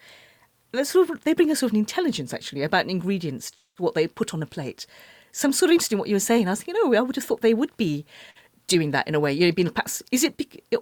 [0.72, 4.06] they sort of they bring a sort of an intelligence actually about ingredients, what they
[4.06, 4.86] put on a plate.
[5.32, 6.46] So I'm sort of interested in what you were saying.
[6.46, 8.06] I was thinking, oh, I would have thought they would be
[8.66, 9.32] doing that in a way.
[9.32, 10.34] You know, being perhaps is it,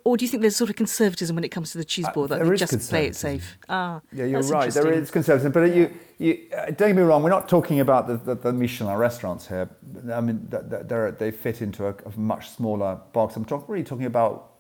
[0.05, 2.13] or do you think there's sort of conservatism when it comes to the cheese Uh,
[2.13, 3.59] board that they just play it safe?
[3.69, 4.73] Ah, Yeah, you're right.
[4.73, 7.23] There is conservatism, but you, you uh, don't get me wrong.
[7.23, 9.69] We're not talking about the, the, the Michelin restaurants here.
[10.13, 13.37] I mean, th- th- they're, they fit into a, a much smaller box.
[13.37, 14.54] I'm talk, really talking about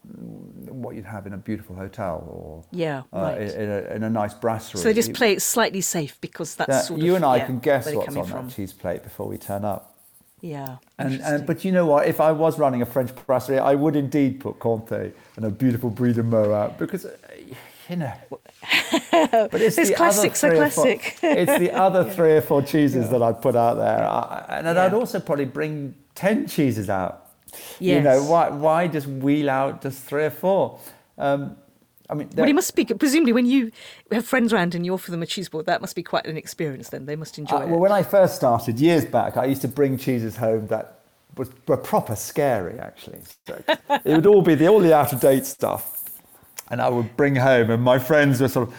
[0.68, 3.40] what you'd have in a beautiful hotel or Yeah, uh, right.
[3.40, 4.80] in, a, in a nice brasserie.
[4.80, 7.36] So they just play it slightly safe because that's Yeah, sort you of, and I
[7.38, 8.46] yeah, can guess what's on from.
[8.48, 9.90] that cheese plate before we turn up.
[10.40, 12.06] Yeah, And, and but you know what?
[12.06, 15.88] If I was running a French brasserie, I would indeed put Comté and a beautiful
[15.88, 17.16] Brie de Meaux out because, uh,
[17.88, 18.12] you know.
[19.10, 21.18] But it's Those the classics other are three or four- classic.
[21.22, 24.76] it's the other three or four cheeses that I'd put out there, I, and then
[24.76, 27.23] I'd also probably bring ten cheeses out.
[27.78, 28.28] You know Yes.
[28.28, 28.48] why?
[28.50, 30.78] Why just wheel out just three or four?
[31.18, 31.56] Um,
[32.10, 32.96] I mean, well, it must speak.
[32.98, 33.72] presumably when you
[34.12, 36.36] have friends around and you offer them a cheese board, that must be quite an
[36.36, 36.90] experience.
[36.90, 39.68] Then they must enjoy Uh, well, when I first started years back, I used to
[39.68, 40.98] bring cheeses home that
[41.36, 43.20] was, were proper scary, actually.
[43.46, 43.62] So
[44.04, 46.04] it would all be the all the out of date stuff,
[46.70, 48.74] and I would bring home, and my friends were sort of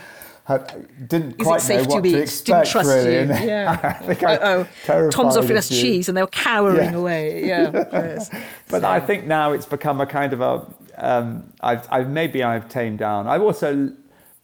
[0.46, 3.14] had, didn't Is quite it safe know what to to Didn't expect trust really.
[3.14, 3.20] you.
[3.20, 3.80] and Yeah.
[3.84, 6.96] I think oh, oh, Tom's offering us cheese, and they were cowering Yeah.
[6.96, 7.46] away.
[7.46, 8.30] Yeah, yes.
[8.70, 10.66] But So- I think now it's become a kind of a.
[10.98, 13.28] Um, I've, I've maybe I've tamed down.
[13.28, 13.92] I've also,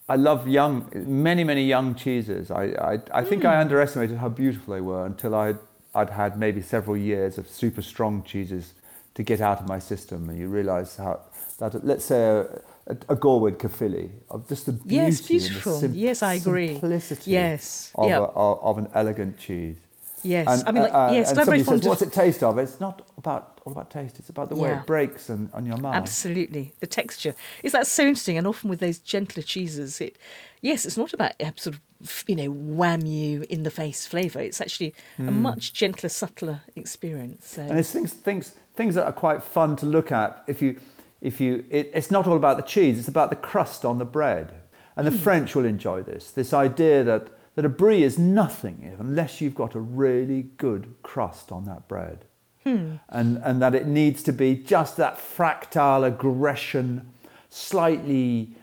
[0.09, 2.49] I love young, many many young cheeses.
[2.51, 3.61] I I, I think I Hmm.
[3.61, 5.59] underestimated how beautiful they were until I'd
[5.93, 8.73] I'd had maybe several years of super strong cheeses
[9.13, 11.19] to get out of my system, and you realise how
[11.59, 12.43] that let's say
[12.91, 15.79] a, a, Gorwydd Caerphilly of just the beauty Yes, and the beautiful.
[15.79, 16.73] sim- Yes, I agree.
[16.73, 18.17] Simplicity Yes, of, yeah.
[18.19, 19.77] a, of, an elegant cheese.
[20.23, 22.13] Yes, And, I mean, like, uh, yes, and and I'm very somebody says, "What's it
[22.13, 24.19] taste of?" It's not about all about taste.
[24.19, 24.81] It's about the way Yeah.
[24.81, 25.95] it breaks and on your mouth.
[25.95, 30.17] Absolutely, the texture is that so interesting, and often with those gentler cheeses, it
[30.61, 34.39] yes, it's not about uh, sort of you know wham you in the face flavour.
[34.41, 37.47] It's actually a much gentler, subtler experience.
[37.47, 37.69] So Hmm.
[37.71, 40.43] And it's things things things that are quite fun to look at.
[40.45, 40.79] If you
[41.21, 42.99] if you it, it's not all about the cheese.
[42.99, 44.53] It's about the crust on the bread.
[44.97, 46.31] And the French will enjoy this.
[46.31, 51.51] This idea that that a brie is nothing unless you've got a really good crust
[51.51, 52.25] on that bread.
[52.63, 57.11] And, and that it needs to be just that fractal aggression,
[57.49, 58.55] slightly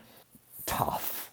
[0.65, 1.31] tough,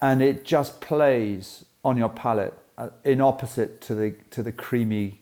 [0.00, 5.20] and it just plays on your palate uh, in opposite to the, to the creamy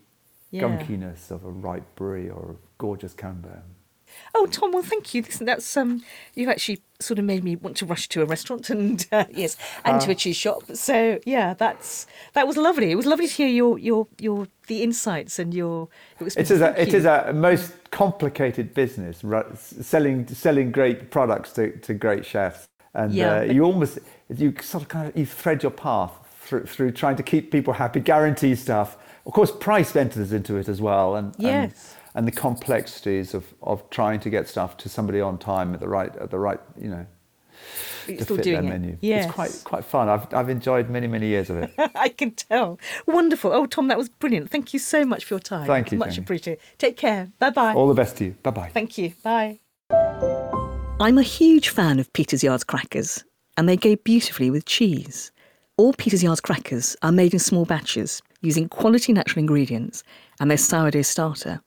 [0.50, 0.62] Yeah.
[0.62, 3.62] gunkiness of a ripe brie or a gorgeous camembert.
[4.34, 5.22] Oh, Tom, well, thank you.
[5.22, 6.02] That's um,
[6.34, 9.56] you've actually sort of made me want to rush to a restaurant and uh, yes,
[9.84, 10.62] and to a cheese shop.
[10.74, 12.90] So yeah, that's that was lovely.
[12.90, 15.88] It was lovely to hear your your your the insights and your.
[16.20, 16.36] It was.
[16.36, 16.98] It is a it you.
[16.98, 23.12] is a most complicated business, ru- selling selling great products to, to great chefs, and
[23.12, 23.98] Yeah, uh, you almost
[24.34, 27.72] you sort of kind of you thread your path through, through trying to keep people
[27.74, 28.96] happy, guarantee stuff.
[29.26, 31.62] Of course, price enters into it as well, and and, Yes.
[31.62, 31.93] and
[32.26, 36.14] the complexities of, of trying to get stuff to somebody on time at the right
[36.16, 37.04] at the right you know
[38.06, 38.80] You're to still fit doing their it.
[38.80, 38.98] menu.
[39.00, 39.24] Yes.
[39.26, 40.08] It's quite quite fun.
[40.08, 41.72] I've I've enjoyed many many years of it.
[41.94, 42.78] I can tell.
[43.06, 43.52] Wonderful.
[43.52, 44.50] Oh, Tom, that was brilliant.
[44.50, 45.66] Thank you so much for your time.
[45.66, 46.24] Thank you, Much Jenny.
[46.24, 46.62] appreciated.
[46.78, 47.32] Take care.
[47.38, 47.74] Bye bye.
[47.74, 48.36] All the best to you.
[48.42, 48.70] Bye bye.
[48.72, 49.12] Thank you.
[49.22, 49.58] Bye.
[51.00, 53.24] I'm a huge fan of Peter's Yard's crackers,
[53.56, 55.32] and they go beautifully with cheese.
[55.76, 60.04] All Peter's Yard's crackers are made in small batches using quality natural ingredients
[60.38, 61.60] and their sourdough starter,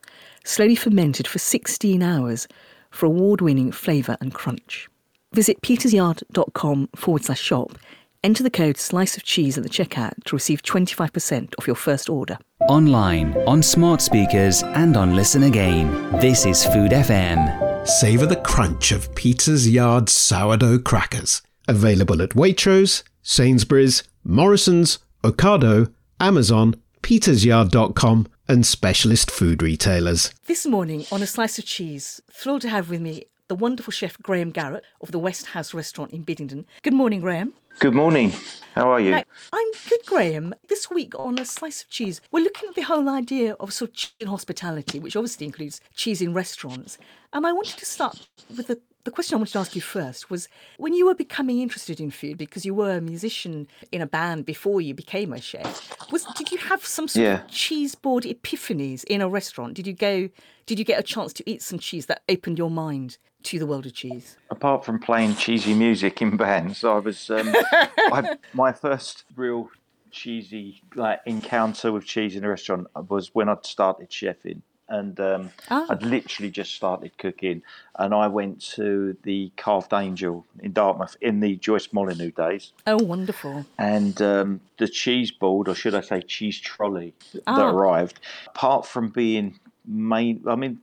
[0.44, 2.48] slowly fermented for 16 hours
[2.90, 4.90] for award winning flavour and crunch.
[5.34, 7.78] Visit petersyard.com forward slash shop,
[8.24, 12.10] enter the code slice of cheese at the checkout to receive 25% off your first
[12.10, 12.38] order.
[12.70, 16.12] Online, on smart speakers, and on Listen Again.
[16.20, 17.88] This is Food FM.
[17.88, 21.42] Savour the crunch of Peter's Yard sourdough crackers.
[21.68, 30.34] Available at Waitrose, Sainsbury's, Morrison's, Ocado, Amazon, petersyard.com, and specialist food retailers.
[30.46, 34.18] This morning on A Slice of Cheese, thrilled to have with me the wonderful chef
[34.20, 36.66] Graham Garrett of the West House restaurant in Biddenden.
[36.82, 37.54] Good morning, Graham.
[37.80, 38.34] Good morning.
[38.74, 39.12] How are you?
[39.12, 40.56] Now, I'm good, Graham.
[40.68, 43.92] This week on A Slice of Cheese, we're looking at the whole idea of sort
[43.92, 46.98] of cheese in hospitality, which obviously includes cheese in restaurants.
[47.34, 50.30] And I wanted to start with the the question I wanted to ask you first
[50.30, 54.06] was when you were becoming interested in food because you were a musician in a
[54.06, 56.12] band before you became a chef.
[56.12, 57.44] Was did you have some sort Yeah.
[57.46, 59.76] of cheese board epiphanies in a restaurant?
[59.76, 60.28] Did you go?
[60.66, 63.66] Did you get a chance to eat some cheese that opened your mind to the
[63.66, 64.36] world of cheese?
[64.52, 67.48] Apart from playing cheesy music in bands, I was um,
[68.12, 69.70] I, my first real
[70.12, 74.64] cheesy like encounter with cheese in a restaurant was when I'd started chefing.
[74.90, 75.86] And um, Ah.
[75.90, 77.62] I'd literally just started cooking,
[78.00, 82.72] and I went to the Carved Angel in Dartmouth in the Joyce Molyneux days.
[82.86, 83.66] Oh, wonderful!
[83.78, 87.70] and um, the cheese board, or should I say cheese trolley, that Ah.
[87.70, 88.20] arrived.
[88.48, 90.80] Apart from being main, I mean,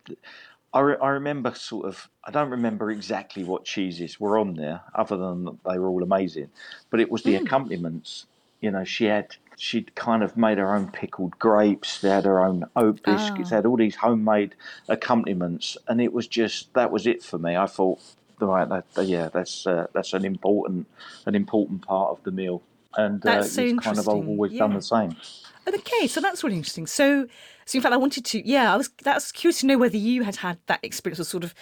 [0.75, 2.09] I, re- I remember sort of.
[2.27, 6.49] I don't remember exactly what cheeses were on there, other than they were all amazing.
[6.91, 8.27] But it was the accompaniments.
[8.61, 12.01] You know, she had she'd kind of made her own pickled grapes.
[12.01, 13.51] They had her own oat biscuits.
[13.51, 14.55] They had all these homemade
[14.89, 17.57] accompaniments, and it was just that was it for me.
[17.57, 18.01] I thought,
[18.41, 20.87] right, that, yeah, that's uh, that's an important
[21.27, 22.63] an important part of the meal,
[22.97, 25.17] and uh, That's so it's kind of always done the same.
[25.67, 26.87] Okay, so that's really interesting.
[26.87, 27.27] So,
[27.65, 30.23] so in fact, I wanted to, yeah, I was that's curious to know whether you
[30.23, 31.55] had had that experience of sort of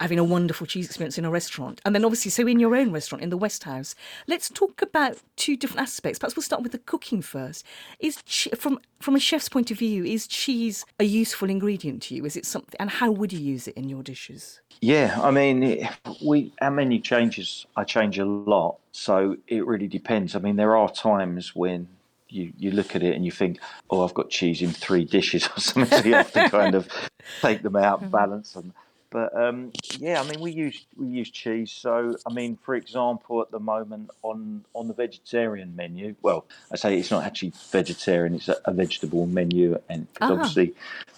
[0.00, 2.92] having a wonderful cheese experience in a restaurant, and then obviously, so in your own
[2.92, 3.94] restaurant in the West House.
[4.26, 6.18] Let's talk about two different aspects.
[6.18, 7.64] Perhaps we'll start with the cooking first.
[7.98, 12.14] Is che- from from a chef's point of view, is cheese a useful ingredient to
[12.14, 12.24] you?
[12.24, 14.60] Is it something, and how would you use it in your dishes?
[14.80, 15.88] Yeah, I mean,
[16.24, 17.66] we our menu changes.
[17.76, 20.36] I change a lot, so it really depends.
[20.36, 21.88] I mean, there are times when
[22.28, 23.58] you you look at it and you think,
[23.90, 25.98] oh, I've got cheese in three dishes or something.
[25.98, 26.88] So you have to kind of
[27.40, 28.10] take them out, mm-hmm.
[28.10, 28.74] balance them.
[29.10, 31.72] But um, yeah, I mean, we use we use cheese.
[31.72, 36.76] So I mean, for example, at the moment on on the vegetarian menu, well, I
[36.76, 40.32] say it's not actually vegetarian; it's a, a vegetable menu, and Ah.
[40.32, 40.74] obviously,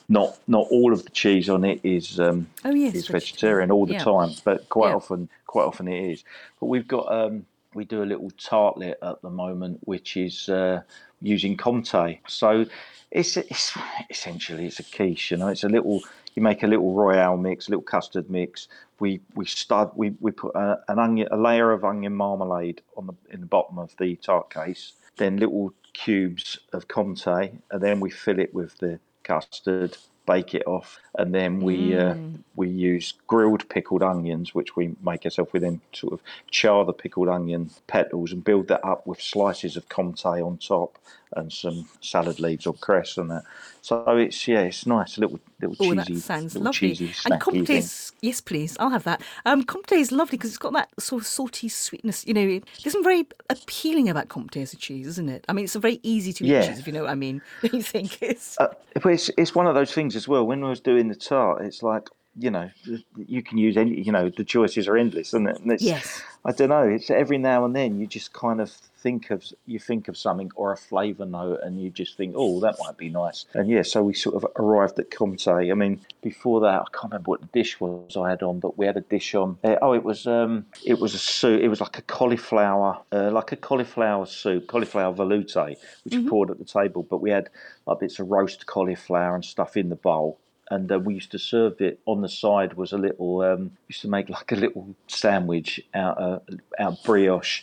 [0.09, 3.13] not not all of the cheese on it is um, Oh, yes, is vegetarian.
[3.13, 4.05] vegetarian all the Yeah.
[4.05, 4.97] time, but quite Yeah.
[4.97, 6.25] often quite often it is.
[6.61, 10.83] But we've got um, we do a little tartlet at the moment, which is uh,
[11.23, 12.19] using Comté.
[12.29, 12.67] So
[13.11, 13.77] it's, it's
[14.11, 15.31] essentially it's a quiche.
[15.31, 16.03] You know, it's a little.
[16.39, 18.69] You make a little royale mix, a little custard mix.
[19.01, 23.09] We we stud we, we put a, an onion a layer of onion marmalade on
[23.09, 24.93] the in the bottom of the tart case.
[25.17, 29.97] Then little cubes of Comté, and then we fill it with the custard.
[30.27, 32.15] Bake it off, and then we uh,
[32.55, 35.53] we use grilled pickled onions, which we make ourselves.
[35.53, 36.21] We then sort of
[36.53, 40.99] char the pickled onion petals and build that up with slices of Comté on top
[41.37, 43.45] and some salad leaves or cress and that.
[43.83, 46.95] So it's yeah, it's nice, a little little Oh, cheesy, that sounds little lovely.
[46.95, 47.41] cheesy and.
[47.41, 49.23] Comte's, yes, please, I'll have that.
[49.47, 52.27] Um, Comte is lovely because it's got that sort of salty sweetness.
[52.27, 55.45] You know, there's something very appealing about Comte as a cheese, isn't it?
[55.49, 56.61] I mean, it's a very easy to eat Yeah.
[56.61, 57.43] cheese, if you know what I mean.
[57.73, 58.59] You think it's?
[58.59, 60.47] Uh, it's, it's one of those things as well.
[60.47, 62.71] When I was doing the tart, it's like you know,
[63.17, 65.33] you can use any, you know, the choices are endless?
[65.33, 66.23] And it's, Yes.
[66.45, 66.83] I don't know.
[66.83, 70.51] It's every now and then you just kind of think of you think of something
[70.55, 73.45] or a flavour note, and you just think, oh, that might be nice.
[73.55, 75.47] And yeah, so we sort of arrived at Comte.
[75.47, 78.79] I mean, before that, I can't remember what the dish was I had on, but
[78.79, 79.59] we had a dish on.
[79.65, 81.61] Uh, oh, it was um, it was a soup.
[81.61, 86.51] It was like a cauliflower, uh, like a cauliflower soup, cauliflower velouté, which we poured
[86.51, 87.03] at the table.
[87.03, 87.51] But we had
[87.87, 90.39] like bits of roast cauliflower and stuff in the bowl
[90.71, 94.03] and uh, we used to serve it on the side was a little um, used
[94.03, 96.43] to make like a little sandwich out of
[96.79, 97.63] out of brioche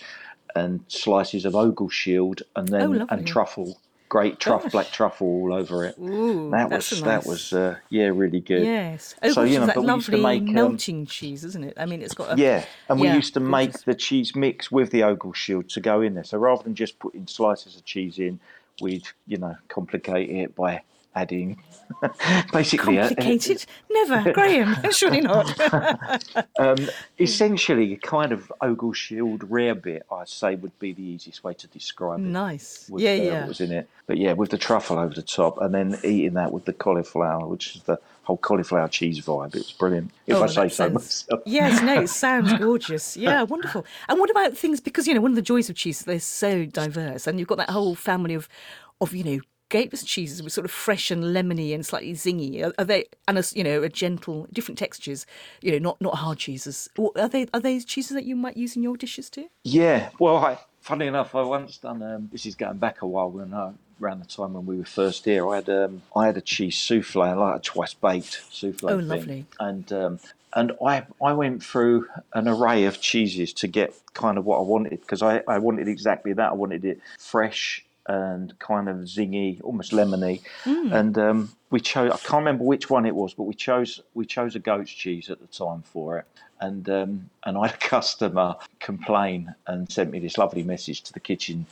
[0.55, 5.83] and slices of Ogleshield and then Oh, and truffle great truffle black truffle all over
[5.83, 9.15] it Ooh, that was a that was uh, yeah really good Yes.
[9.33, 11.63] So, Oh, you know, that but we used to lovely make, um, melting cheese, isn't
[11.63, 11.73] it?
[11.77, 13.83] I mean, it's got a yeah, and we Yeah, used to make gorgeous.
[13.83, 16.23] the cheese mix with the Ogleshield to go in there.
[16.23, 18.39] So rather than just putting slices of cheese in,
[18.81, 20.81] we'd you know complicate it by
[21.15, 21.61] adding
[22.53, 23.65] basically a- complicated.
[23.91, 24.75] Never, Graham.
[24.91, 25.47] Surely not.
[26.59, 26.77] um,
[27.19, 30.05] essentially a kind of Ogleshield rare bit.
[30.11, 32.23] I'd say would be the easiest way to describe it.
[32.23, 32.87] nice.
[32.89, 33.39] with, Yeah, uh, yeah.
[33.41, 33.89] What was in it?
[34.07, 37.47] But yeah, with the truffle over the top, and then eating that with the cauliflower,
[37.47, 39.49] which is the whole cauliflower cheese vibe.
[39.55, 40.11] It was brilliant.
[40.27, 41.41] If Oh, I say so myself.
[41.45, 43.15] Yes, no, it sounds gorgeous.
[43.15, 43.85] Yeah, wonderful.
[44.09, 44.79] And what about things?
[44.81, 47.57] Because you know, one of the joys of cheese, they're so diverse, and you've got
[47.59, 48.49] that whole family of,
[49.01, 52.63] of you know, Gateway cheeses were sort of fresh and lemony and slightly zingy.
[52.63, 55.25] Are, are they and a, you know a gentle, different textures?
[55.61, 56.87] You know, not not hard cheeses.
[57.15, 59.49] Are they are they cheeses that you might use in your dishes too?
[59.63, 62.03] Yeah, well, I, funny enough, I once done.
[62.03, 64.85] Um, this is going back a while when I, around the time when we were
[64.85, 65.49] first here.
[65.49, 68.89] I had um, I had a cheese souffle, like a twice baked souffle.
[68.91, 69.07] Oh, thing.
[69.07, 69.45] lovely.
[69.59, 70.19] And um,
[70.53, 74.61] and I I went through an array of cheeses to get kind of what I
[74.61, 76.51] wanted because I I wanted exactly that.
[76.51, 80.41] I wanted it fresh and kind of zingy, almost lemony.
[80.63, 80.91] Hmm.
[80.93, 82.11] And um, we chose.
[82.11, 85.29] I can't remember which one it was, but we chose we chose a goat's cheese
[85.29, 86.25] at the time for it.
[86.61, 91.13] And um, and I had a customer complain and sent me this lovely message to
[91.13, 91.65] the kitchen,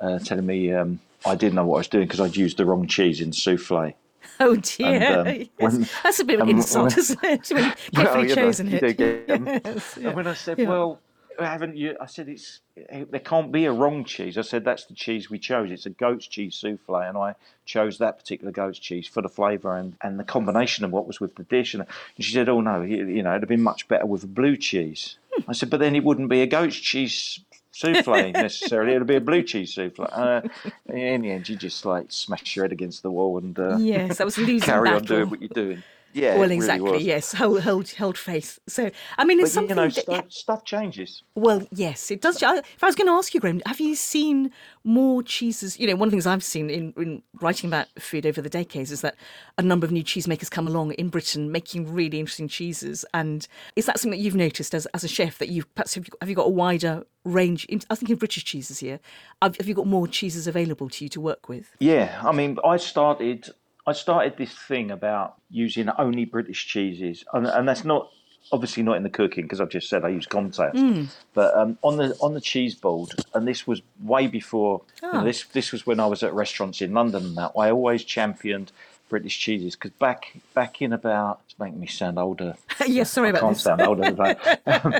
[0.00, 2.64] uh, telling me um, I didn't know what I was doing because I'd used the
[2.64, 3.92] wrong cheese in souffle.
[4.40, 5.48] Oh dear, And, um, Yes.
[5.58, 7.50] when- that's a bit of an um, insult, when- isn't it?
[7.50, 8.96] When you've Well, carefully you know, chosen it.
[9.26, 9.46] them.
[9.64, 10.06] Yes, yeah.
[10.08, 10.68] And when I said, Yeah.
[10.68, 11.00] "Well,
[11.38, 14.94] haven't you?" I said, "It's there can't be a wrong cheese." I said, "That's the
[14.94, 15.70] cheese we chose.
[15.70, 19.76] It's a goat's cheese souffle, and I chose that particular goat's cheese for the flavour
[19.76, 21.86] and, and the combination of what was with the dish." And
[22.18, 24.56] she said, "Oh no, you you know, it'd have been much better with a blue
[24.56, 25.50] cheese." Hmm.
[25.50, 27.40] I said, "But then it wouldn't be a goat's cheese."
[27.74, 30.06] Souffle necessarily, it'll be a blue cheese souffle.
[30.12, 30.42] Uh,
[30.90, 34.18] in the end, you just like smash your head against the wall and uh, Yes,
[34.18, 35.16] that was losing carry on battle.
[35.16, 35.82] doing what you're doing.
[36.12, 36.90] Yeah, well, exactly.
[36.92, 37.02] was.
[37.02, 38.58] yes, hold, hold, hold faith.
[38.68, 39.76] So, I mean, it's But you something.
[39.76, 41.22] know, that, stuff, stuff changes.
[41.34, 42.42] well, yes, it does.
[42.42, 44.50] If I was going to ask you, Graham, have you seen
[44.84, 45.78] more cheeses?
[45.78, 48.50] You know, one of the things I've seen in, in writing about food over the
[48.50, 49.16] decades is that
[49.58, 53.04] a number of new cheesemakers come along in Britain making really interesting cheeses.
[53.14, 53.46] And
[53.76, 56.12] is that something that you've noticed as, as a chef that you've perhaps have you,
[56.20, 57.64] have you got a wider range?
[57.66, 59.00] In, I think in British cheeses here,
[59.40, 61.74] have, have you got more cheeses available to you to work with?
[61.78, 63.48] Yeah, I mean, I started
[63.86, 68.10] I started this thing about using only British cheeses, and, and that's not
[68.50, 71.96] obviously not in the cooking because I've just said I use Comté, but um, on
[71.96, 74.82] the on the cheese board, and this was way before.
[75.02, 75.24] you know, Ah.
[75.24, 77.52] this this was when I was at restaurants in London and that.
[77.58, 78.70] I always championed
[79.08, 82.56] British cheeses because back back in about it's making me sound older.
[82.86, 83.62] yes, sorry I about can't this.
[83.64, 84.60] sound older than that.
[84.84, 84.94] Um,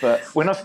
[0.00, 0.56] but when I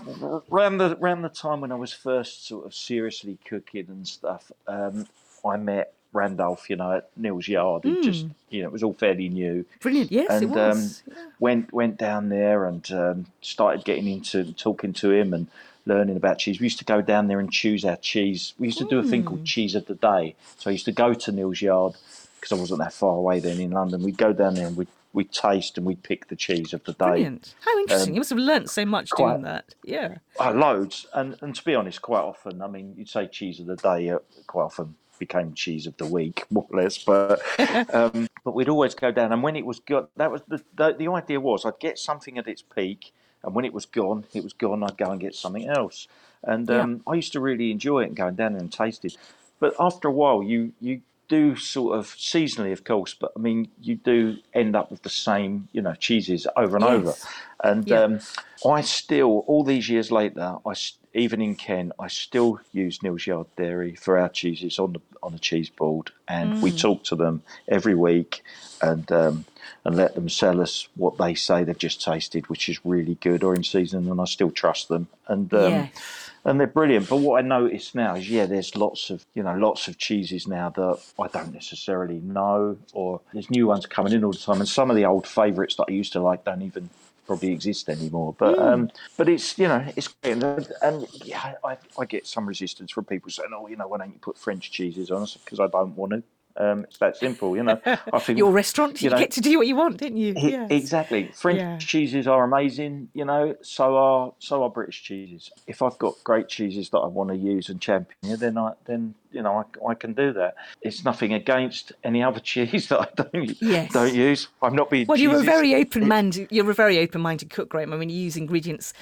[0.52, 4.50] around the around the time when I was first sort of seriously cooking and stuff,
[4.68, 5.06] um,
[5.44, 7.84] I met Randolph, you know, at Neal's Yard.
[7.84, 9.64] It just you know, it was all fairly new.
[9.80, 10.10] Brilliant.
[10.10, 11.02] Yes, it and was.
[11.08, 15.46] um, went went down there and um, started getting into talking to him and
[15.84, 16.58] learning about cheese.
[16.58, 18.54] We used to go down there and choose our cheese.
[18.58, 19.28] We used to do a thing Hmm.
[19.28, 20.34] called cheese of the day.
[20.58, 21.94] So I used to go to Neal's Yard
[22.40, 24.02] because I wasn't that far away then in London.
[24.02, 26.92] We'd go down there and we'd we'd taste and we'd pick the cheese of the
[26.92, 27.06] day.
[27.06, 27.54] Brilliant.
[27.60, 28.12] How interesting.
[28.14, 29.74] you must have learnt so much um, quite- doing that.
[29.82, 30.18] Yeah.
[30.38, 33.66] Oh, loads, and and to be honest, quite often, I mean, you'd say cheese of
[33.66, 36.98] the day, uh, quite often became cheese of the week, more or less.
[36.98, 37.42] But
[37.94, 40.94] um, but we'd always go down, and when it was gone, that was the, the
[40.98, 44.42] the idea was I'd get something at its peak, and when it was gone, it
[44.42, 44.82] was gone.
[44.82, 46.08] I'd go and get something else,
[46.42, 46.82] and Yeah.
[46.82, 49.16] um, I used to really enjoy it and going down there and taste it.
[49.58, 53.68] But after a while, you you do sort of seasonally, of course, but I mean,
[53.80, 57.08] you do end up with the same, you know, cheeses over and over.
[57.10, 57.26] Yes.
[57.62, 58.02] And Yeah.
[58.02, 58.20] um,
[58.64, 60.74] I still, all these years later, I
[61.14, 65.32] even in Kent, I still use Neal's Yard Dairy for our cheeses on the on
[65.32, 68.42] the cheese board, and we talk to them every week,
[68.82, 69.44] and um,
[69.84, 73.42] and let them sell us what they say they've just tasted, which is really good
[73.42, 75.08] or in season, and I still trust them.
[75.26, 76.25] And um, Yes.
[76.46, 77.08] And they're brilliant.
[77.08, 80.46] But what I notice now is, yeah, there's lots of you know lots of cheeses
[80.46, 84.60] now that I don't necessarily know, or there's new ones coming in all the time,
[84.60, 86.88] and some of the old favourites that I used to like don't even
[87.26, 88.34] probably exist anymore.
[88.38, 90.42] But um, but it's you know it's great.
[90.42, 93.98] and, and yeah, I, I get some resistance from people saying, oh, you know, why
[93.98, 95.26] don't you put French cheeses on?
[95.44, 96.22] Because I don't want to.
[96.58, 97.80] Um, it's that simple, you know.
[97.86, 100.34] I think Your restaurant, you, you know, get to do what you want, didn't you?
[100.36, 100.70] Yes.
[100.70, 101.30] Exactly.
[101.34, 101.78] French Yeah.
[101.78, 103.56] cheeses are amazing, you know.
[103.62, 105.50] So are so are British cheeses.
[105.66, 109.14] If I've got great cheeses that I want to use and champion, then I then
[109.32, 110.54] you know I, I can do that.
[110.82, 113.92] It's nothing against any other cheese that I don't Yes.
[113.92, 114.48] don't use.
[114.62, 115.06] I'm not being.
[115.06, 116.48] Well, you're a very open-minded.
[116.50, 117.92] You're a very open-minded cook, Graham.
[117.92, 118.92] I mean, you use ingredients,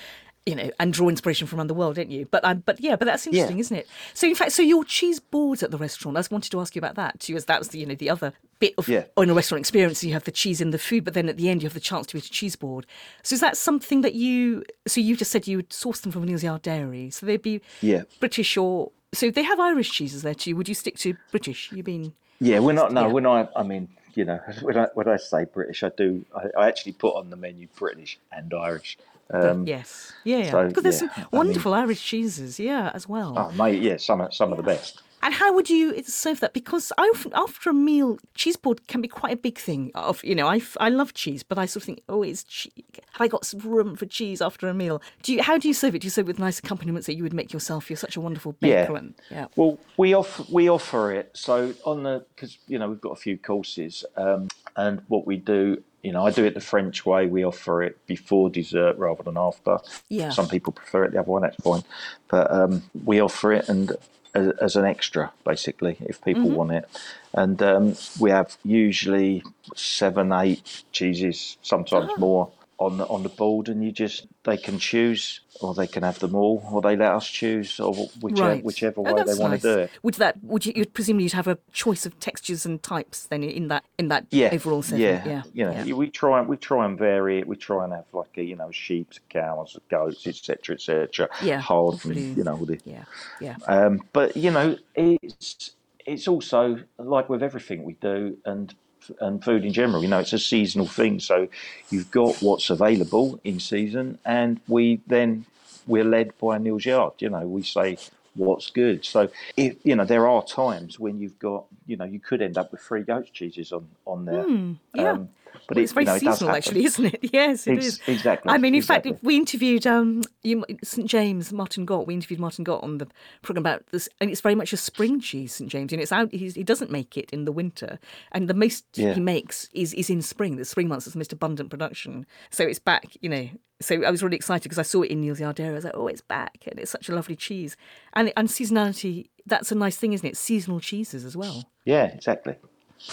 [0.47, 2.27] you know, and draw inspiration from around the world, don't you?
[2.31, 3.89] But um, but yeah, but that's interesting, isn't it?
[4.13, 6.17] So in fact, so your cheese boards at the restaurant.
[6.17, 7.95] I just wanted to ask you about that too, as that was the you know
[7.95, 9.05] the other bit of Yeah.
[9.17, 10.05] on a restaurant experience.
[10.05, 11.81] You have the cheese in the food, but then at the end you have the
[11.81, 12.85] chance to eat a cheese board.
[13.23, 14.65] So is that something that you?
[14.87, 17.09] So you just said you would source them from Neal's Yard Dairy.
[17.11, 18.03] So they'd be Yeah.
[18.21, 20.57] British or so they have Irish cheeses there too.
[20.57, 21.73] Would you stick to British?
[21.73, 22.13] You mean?
[22.41, 22.93] Yeah, we're not.
[22.93, 23.13] No, Yeah.
[23.13, 23.51] we're not.
[23.57, 26.27] I mean, you know, when I, when I say British, I do.
[26.37, 28.99] I, I actually put on the menu British and Irish.
[29.33, 30.13] Um, yes.
[30.25, 30.51] Yeah, yeah.
[30.51, 33.35] so, because there's yeah, some I mean- wonderful Irish cheeses, yeah, as well.
[33.37, 35.01] Oh, mate, yeah, some of- some of the best.
[35.23, 36.53] And how would you serve that?
[36.53, 39.91] Because I often, after a meal, cheese board can be quite a big thing.
[39.95, 42.71] Of you know, I, I love cheese, but I sort of think, oh, it's che-
[43.13, 45.01] have I got some room for cheese after a meal?
[45.23, 45.43] Do you?
[45.43, 46.01] How do you serve it?
[46.01, 47.89] Do you serve it with nice accompaniments that you would make yourself?
[47.89, 48.83] You're such a wonderful Yeah.
[48.83, 48.97] baker.
[48.99, 49.47] And, yeah.
[49.57, 53.17] Well, we offer we offer it so on the because you know we've got a
[53.17, 57.27] few courses, um, and what we do, you know, I do it the French way.
[57.27, 59.79] We offer it before dessert rather than after.
[60.09, 60.29] Yeah.
[60.31, 61.41] Some people prefer it the other way.
[61.43, 61.83] That's fine,
[62.29, 63.93] but um, we offer it and
[64.35, 66.55] as, as an extra, basically, if people Mm-hmm.
[66.55, 66.89] want it.
[67.33, 69.43] And um, we have usually
[69.75, 72.21] seven, eight cheeses, sometimes Ah.
[72.21, 72.53] more.
[72.79, 76.19] On the, on the board, and you just they can choose, or they can have
[76.19, 78.65] them all, or they let us choose, or whichever Right.
[78.65, 79.91] whichever Oh, way they that's want to do it.
[80.03, 80.43] Would that?
[80.43, 80.73] Would you?
[80.75, 84.27] You'd presumably you'd have a choice of textures and types then in that in that
[84.31, 85.05] yeah, overall setting.
[85.05, 85.43] Yeah, yeah.
[85.53, 85.95] you know, yeah.
[85.95, 87.47] we try and we try and vary it.
[87.47, 91.29] We try and have like a, you know sheep, cows, goats, etc., etc.
[91.43, 93.05] Yeah, hard, and, you know, all the, yeah,
[93.41, 93.57] yeah.
[93.69, 95.71] um, but you know, it's
[96.05, 98.75] it's also like with everything we do, and
[99.21, 100.03] and food in general.
[100.03, 101.21] You know, it's a seasonal thing.
[101.21, 101.49] So
[101.91, 105.47] you've got what's available in season, and we then
[105.87, 107.15] we're led by Neal's Yard.
[107.19, 107.99] You know, we say
[108.35, 109.05] what's good.
[109.05, 112.59] So if you know, there are times when you've got you know you could end
[112.59, 114.43] up with three goat cheeses on on there.
[114.43, 115.19] Hmm, yeah.
[115.67, 116.55] But Well, it, it's very you know, seasonal, happen.
[116.57, 117.21] actually, isn't it?
[117.33, 118.01] Yes, it Ex- is.
[118.07, 119.27] exactly, I mean, in fact, exactly.
[119.27, 122.07] we interviewed um, you, St James, Martin Gott.
[122.07, 123.07] We interviewed Martin Gott on the
[123.43, 126.33] program about this, and it's very much a spring cheese, St James, and it's out.
[126.33, 127.99] He's, he doesn't make it in the winter,
[128.33, 129.15] and the most Yeah.
[129.15, 130.57] he makes is is in spring.
[130.57, 133.17] The spring months is the most abundant production, so it's back.
[133.23, 133.49] You know,
[133.81, 135.71] so I was really excited because I saw it in Neal's Yard Dairy.
[135.71, 137.77] I was like, oh, it's back, and it's such a lovely cheese,
[138.13, 139.29] and and seasonality.
[139.47, 140.37] That's a nice thing, isn't it?
[140.37, 141.69] Seasonal cheeses as well.
[141.85, 142.57] Yeah, exactly.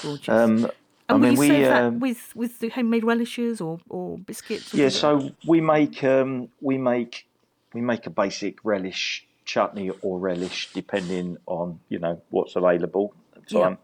[0.01, 0.29] Gorgeous.
[0.29, 0.71] Um,
[1.15, 4.17] and will mean, you we serve that um, with with the homemade relishes or or
[4.17, 4.73] biscuits?
[4.73, 7.27] or Yeah, like so we make um, we make
[7.73, 13.47] we make a basic relish chutney or relish depending on you know what's available at
[13.47, 13.75] the Yeah.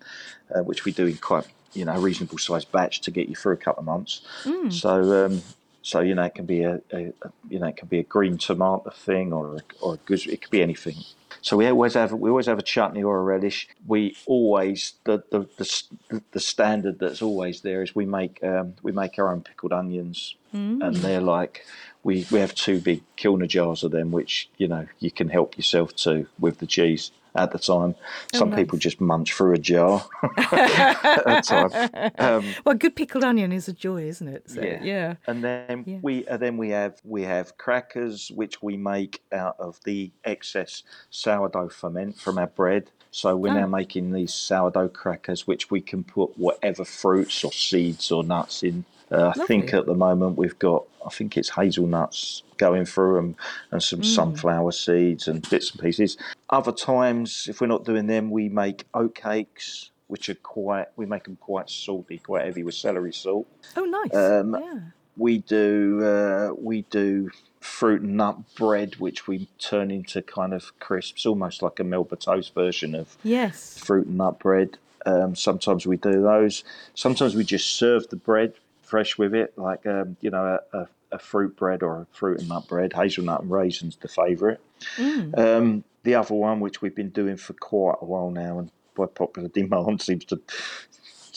[0.54, 3.36] uh, which we do in quite you know a reasonable sized batch to get you
[3.36, 4.22] through a couple of months.
[4.44, 4.72] Mm.
[4.72, 5.42] So um,
[5.88, 8.04] so you know it can be a, a, a you know it can be a
[8.04, 10.28] green tomato thing or a, or a goose.
[10.28, 10.98] It could be anything.
[11.42, 13.70] So we always have we always have a chutney or a relish.
[13.88, 18.92] We always the the, the, the standard that's always there is we make um, we
[18.92, 20.36] make our own pickled onions,
[20.82, 21.66] and they're like
[22.04, 25.56] we we have two big Kilner jars of them, which you know you can help
[25.56, 27.96] yourself to with the cheese at the time.
[28.34, 28.58] Some nice.
[28.60, 30.04] people just munch through a jar
[30.38, 32.12] at a time.
[32.20, 34.50] Um, Well, good pickled onion is a joy, isn't it?
[34.50, 35.16] So, yeah.
[35.28, 36.00] and then Yeah.
[36.02, 40.84] we and then we have we have crackers which we make out of the excess
[41.10, 42.90] sourdough ferment from our bread.
[43.12, 43.62] So we're Ah.
[43.62, 48.64] now making these sourdough crackers which we can put whatever fruits or seeds or nuts
[48.64, 48.86] in.
[49.12, 53.36] Uh, I think at the moment we've got I think it's hazelnuts going through and,
[53.72, 54.06] and some Mm.
[54.16, 56.18] sunflower seeds and bits and pieces.
[56.50, 61.06] Other times, if we're not doing them, we make oat cakes, which are quite we
[61.06, 64.14] make them quite salty, quite heavy with celery salt Oh, nice.
[64.16, 64.80] Um, yeah.
[65.18, 67.30] we do uh, we do
[67.60, 72.16] fruit and nut bread, which we turn into kind of crisps, almost like a Melba
[72.16, 73.78] toast version of Yes.
[73.78, 74.78] fruit and nut bread.
[75.06, 76.64] Um, sometimes we do those.
[76.94, 80.88] Sometimes we just serve the bread fresh with it, like um, you know a, a,
[81.12, 82.94] a fruit bread or a fruit and nut bread.
[82.94, 84.60] Hazelnut and raisins the favourite.
[84.98, 85.38] Mm.
[85.38, 89.06] Um, the other one, which we've been doing for quite a while now, and by
[89.06, 90.42] popular demand, seems to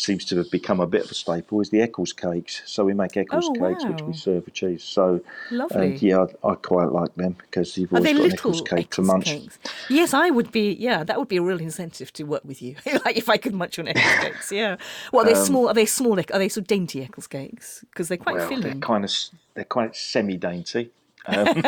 [0.00, 2.62] seems to have become a bit of a staple is the Eccles cakes.
[2.64, 4.82] So we make Eccles Oh, cakes, which we serve with cheese.
[4.82, 5.20] So
[5.50, 5.92] Lovely.
[5.92, 9.26] and yeah, I, I quite like them because you've always got Eccles cake to munch.
[9.26, 9.58] cakes?
[9.88, 10.72] Yes, I would be.
[10.72, 12.76] Yeah, that would be a real incentive to work with you.
[13.04, 14.52] like if I could munch on Eccles cakes.
[14.52, 14.76] Yeah.
[15.12, 15.68] Well, are they small?
[15.68, 16.18] Are they small?
[16.18, 17.84] Are they sort of dainty Eccles cakes?
[17.90, 19.12] Because they're quite Um, Well, they're kind of
[19.54, 20.90] they're quite semi dainty.
[21.26, 21.62] Um,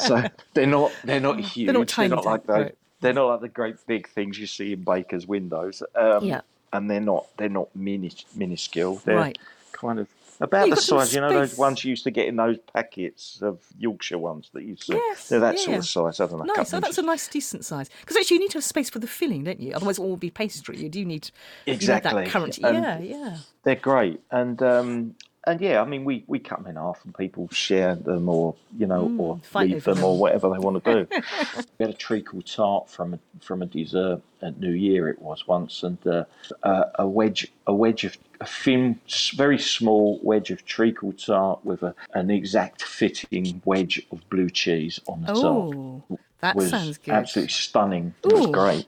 [0.00, 1.66] so they're not they're not huge.
[1.68, 2.56] They're not tiny, like those.
[2.56, 2.74] right.
[3.00, 5.80] They're not like the great big things you see in bakers' windows.
[5.94, 6.40] Um, Yeah.
[6.72, 8.96] And they're not they're not mini, minuscule.
[9.04, 9.38] They're Right.
[9.72, 10.08] kind of
[10.40, 11.14] about the size.
[11.14, 14.64] You know those ones you used to get in those packets of Yorkshire ones that
[14.64, 14.92] you see.
[14.94, 15.78] Yes, they're that sort yeah.
[15.78, 16.20] of size.
[16.20, 16.44] I don't know.
[16.44, 16.56] Nice.
[16.56, 17.88] couple Oh, that's a nice, decent size.
[18.00, 19.72] Because actually, you need to have space for the filling, don't you?
[19.72, 20.76] Otherwise, it will all be pastry.
[20.76, 21.30] You do need
[21.64, 22.24] you need Exactly.
[22.24, 22.58] that currant.
[22.58, 23.38] Yeah, yeah.
[23.62, 25.14] They're great, and um,
[25.46, 28.54] and yeah, I mean, we, we cut them in half, and people share them, or
[28.76, 31.16] you know, or Mm, fight leave them, or whatever they want to do.
[31.78, 35.08] we had a treacle tart from a, from a dessert at New Year.
[35.08, 36.24] It was once, and uh,
[36.62, 39.00] uh, a wedge a wedge of a thin,
[39.34, 45.00] very small wedge of treacle tart with a, an exact fitting wedge of blue cheese
[45.06, 46.20] on the Oh, top.
[46.40, 47.14] that was sounds good.
[47.14, 48.14] absolutely stunning.
[48.24, 48.86] It was great.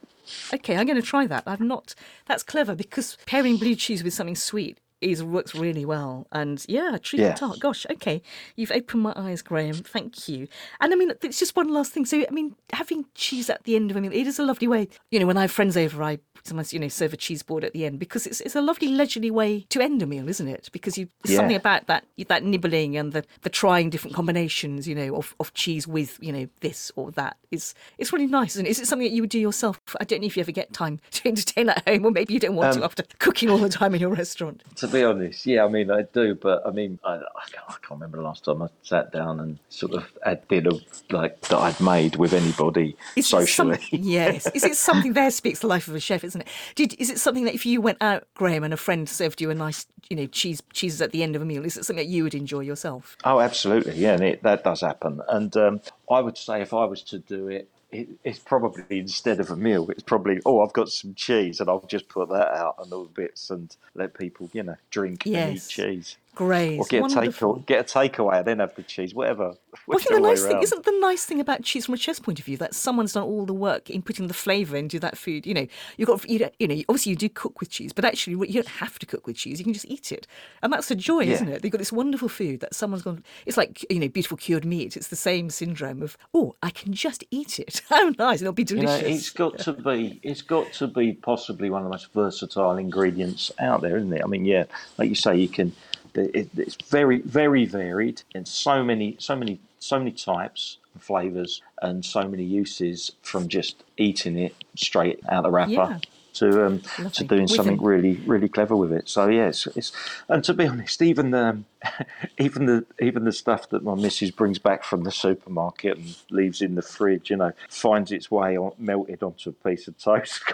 [0.52, 1.44] Okay, I'm going to try that.
[1.46, 1.94] I've not.
[2.26, 6.26] That's clever because pairing blue cheese with something sweet is works really well.
[6.32, 7.34] And yeah, treacle Yeah.
[7.34, 7.60] tart.
[7.60, 8.22] Gosh, okay,
[8.56, 9.74] you've opened my eyes, Graham.
[9.74, 10.48] Thank you.
[10.80, 12.04] And I mean, it's just one last thing.
[12.06, 14.66] So I mean, having cheese at the end of a meal, it is a lovely
[14.68, 14.88] way.
[15.10, 17.64] You know, when I have friends over, I sometimes you know serve a cheese board
[17.64, 20.48] at the end because it's it's a lovely leisurely way to end a meal, isn't
[20.48, 20.68] it?
[20.72, 21.36] Because you Yeah.
[21.36, 25.52] something about that that nibbling and the the trying different combinations, you know, of, of
[25.54, 28.56] cheese with you know this or that is it's really nice.
[28.56, 29.80] And is it something that you would do yourself?
[30.00, 32.40] I don't know if you ever get time to entertain at home, or maybe you
[32.40, 34.62] don't want Um, to after cooking all the time in your restaurant.
[34.78, 37.18] To be honest, yeah, I mean, I do, but I mean, I, I,
[37.50, 40.70] can't, I can't remember the last time I sat down and sort of had dinner
[41.10, 43.80] like that I'd made with anybody Is it some- socially.
[43.90, 44.46] yes.
[44.54, 46.48] Is it something there speaks the life of a chef, isn't it?
[46.76, 49.50] Did, is it something that if you went out, Graham, and a friend served you
[49.50, 52.04] a nice, you know, cheese cheeses at the end of a meal, is it something
[52.06, 53.16] that you would enjoy yourself?
[53.24, 55.20] Oh, absolutely, yeah, and it, that does happen.
[55.28, 55.80] And um,
[56.10, 59.56] I would say if I was to do it, it, it's probably instead of a
[59.56, 62.92] meal, it's probably oh, I've got some cheese, and I'll just put that out and
[62.92, 66.16] all the bits and let people, you know, drink and eat cheese.
[66.38, 66.78] Great.
[66.78, 67.50] Or get a wonderful.
[67.50, 69.54] or get a takeaway then have the cheese, whatever.
[69.88, 72.20] Well, I think the nice thing isn't the nice thing about cheese from a chef's
[72.20, 75.18] point of view that someone's done all the work in putting the flavour into that
[75.18, 75.48] food.
[75.48, 75.66] You know,
[75.96, 78.54] you've got you know, you know, obviously you do cook with cheese, but actually you
[78.62, 79.58] don't have to cook with cheese.
[79.58, 80.28] You can just eat it,
[80.62, 81.32] and that's the joy, Yeah.
[81.34, 81.62] isn't it?
[81.62, 83.24] They've got this wonderful food that someone's gone.
[83.44, 84.96] It's like you know, beautiful cured meat.
[84.96, 87.82] It's the same syndrome of oh, I can just eat it.
[87.88, 88.42] How nice!
[88.42, 89.08] It'll be You know, delicious.
[89.08, 90.20] it's got to be.
[90.22, 94.22] It's got to be possibly one of the most versatile ingredients out there, isn't it?
[94.22, 94.64] I mean, yeah,
[94.98, 95.72] like you say, you can.
[96.14, 101.62] It, it's very, very varied and so many, so many, so many types and flavors,
[101.82, 105.72] and so many uses from just eating it straight out of the wrapper.
[105.72, 105.98] Yeah.
[106.34, 106.82] To um,
[107.14, 109.08] to doing something really really clever with it.
[109.08, 109.92] So yes, it's
[110.28, 111.58] and to be honest, even the
[112.38, 116.60] even the even the stuff that my missus brings back from the supermarket and leaves
[116.60, 120.42] in the fridge, you know, finds its way on, melted onto a piece of toast.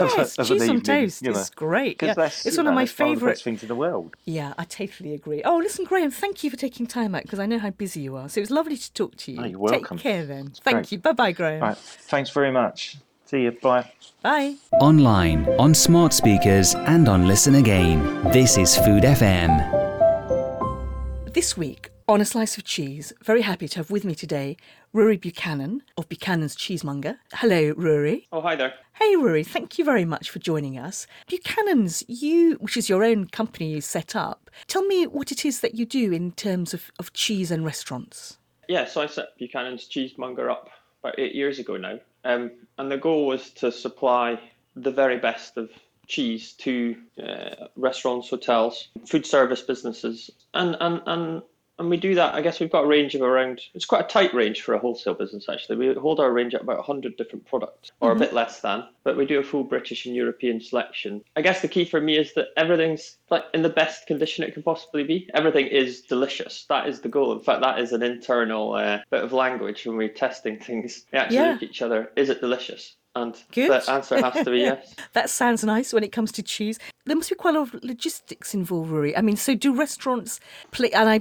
[0.00, 1.38] Yes, of cheese on evening, toast you know.
[1.38, 2.02] is great.
[2.02, 3.38] Yeah, it's one of know, my of the favourite.
[3.38, 4.16] things in the world.
[4.24, 5.42] Yeah, I totally agree.
[5.44, 8.16] Oh, listen, Graham, thank you for taking time out because I know how busy you
[8.16, 8.28] are.
[8.28, 9.40] So it was lovely to talk to you.
[9.40, 9.98] Oh, you're welcome.
[9.98, 10.52] Take care then.
[10.62, 10.92] Thank great.
[10.92, 10.98] you.
[10.98, 11.62] Bye bye, Graham.
[11.62, 12.96] Right, thanks very much.
[13.28, 13.50] See you.
[13.50, 13.92] Bye.
[14.22, 14.54] Bye.
[14.80, 18.24] Online, on smart speakers, and on Listen Again.
[18.32, 19.52] This is Food FM.
[21.34, 24.56] This week on A Slice of Cheese, very happy to have with me today
[24.94, 27.18] Rhuaridh Buchanan of Buchanan's Cheesemonger.
[27.34, 28.24] Hello, Rhuaridh.
[28.32, 28.72] Oh, hi there.
[28.94, 31.06] Hey, Rhuaridh, thank you very much for joining us.
[31.28, 35.60] Buchanan's, you, which is your own company you set up, tell me what it is
[35.60, 38.38] that you do in terms of, of cheese and restaurants.
[38.70, 40.70] Yeah, so I set Buchanan's Cheesemonger up
[41.04, 41.98] about eight years ago now.
[42.24, 44.40] Um, and the goal was to supply
[44.76, 45.70] the very best of
[46.06, 50.30] cheese to uh, restaurants, hotels, food service businesses.
[50.54, 51.42] And, and, and,
[51.78, 54.08] and we do that, I guess we've got a range of around, it's quite a
[54.08, 55.76] tight range for a wholesale business actually.
[55.76, 59.16] We hold our range at about 100 different products, or a bit less than, but
[59.16, 61.22] we do a full British and European selection.
[61.36, 64.54] I guess the key for me is that everything's like in the best condition it
[64.54, 65.28] can possibly be.
[65.34, 66.64] Everything is delicious.
[66.68, 67.32] That is the goal.
[67.32, 71.04] In fact, that is an internal uh, bit of language when we're testing things.
[71.12, 71.52] We actually Yeah.
[71.52, 72.10] look at each other.
[72.16, 72.96] Is it delicious?
[73.14, 73.70] And Good.
[73.70, 74.94] the answer has to be yes.
[75.12, 76.78] That sounds nice when it comes to cheese.
[77.06, 79.14] There must be quite a lot of logistics involved, Rhuaridh.
[79.16, 80.40] I mean, so do restaurants
[80.70, 80.90] play?
[80.92, 81.20] And I,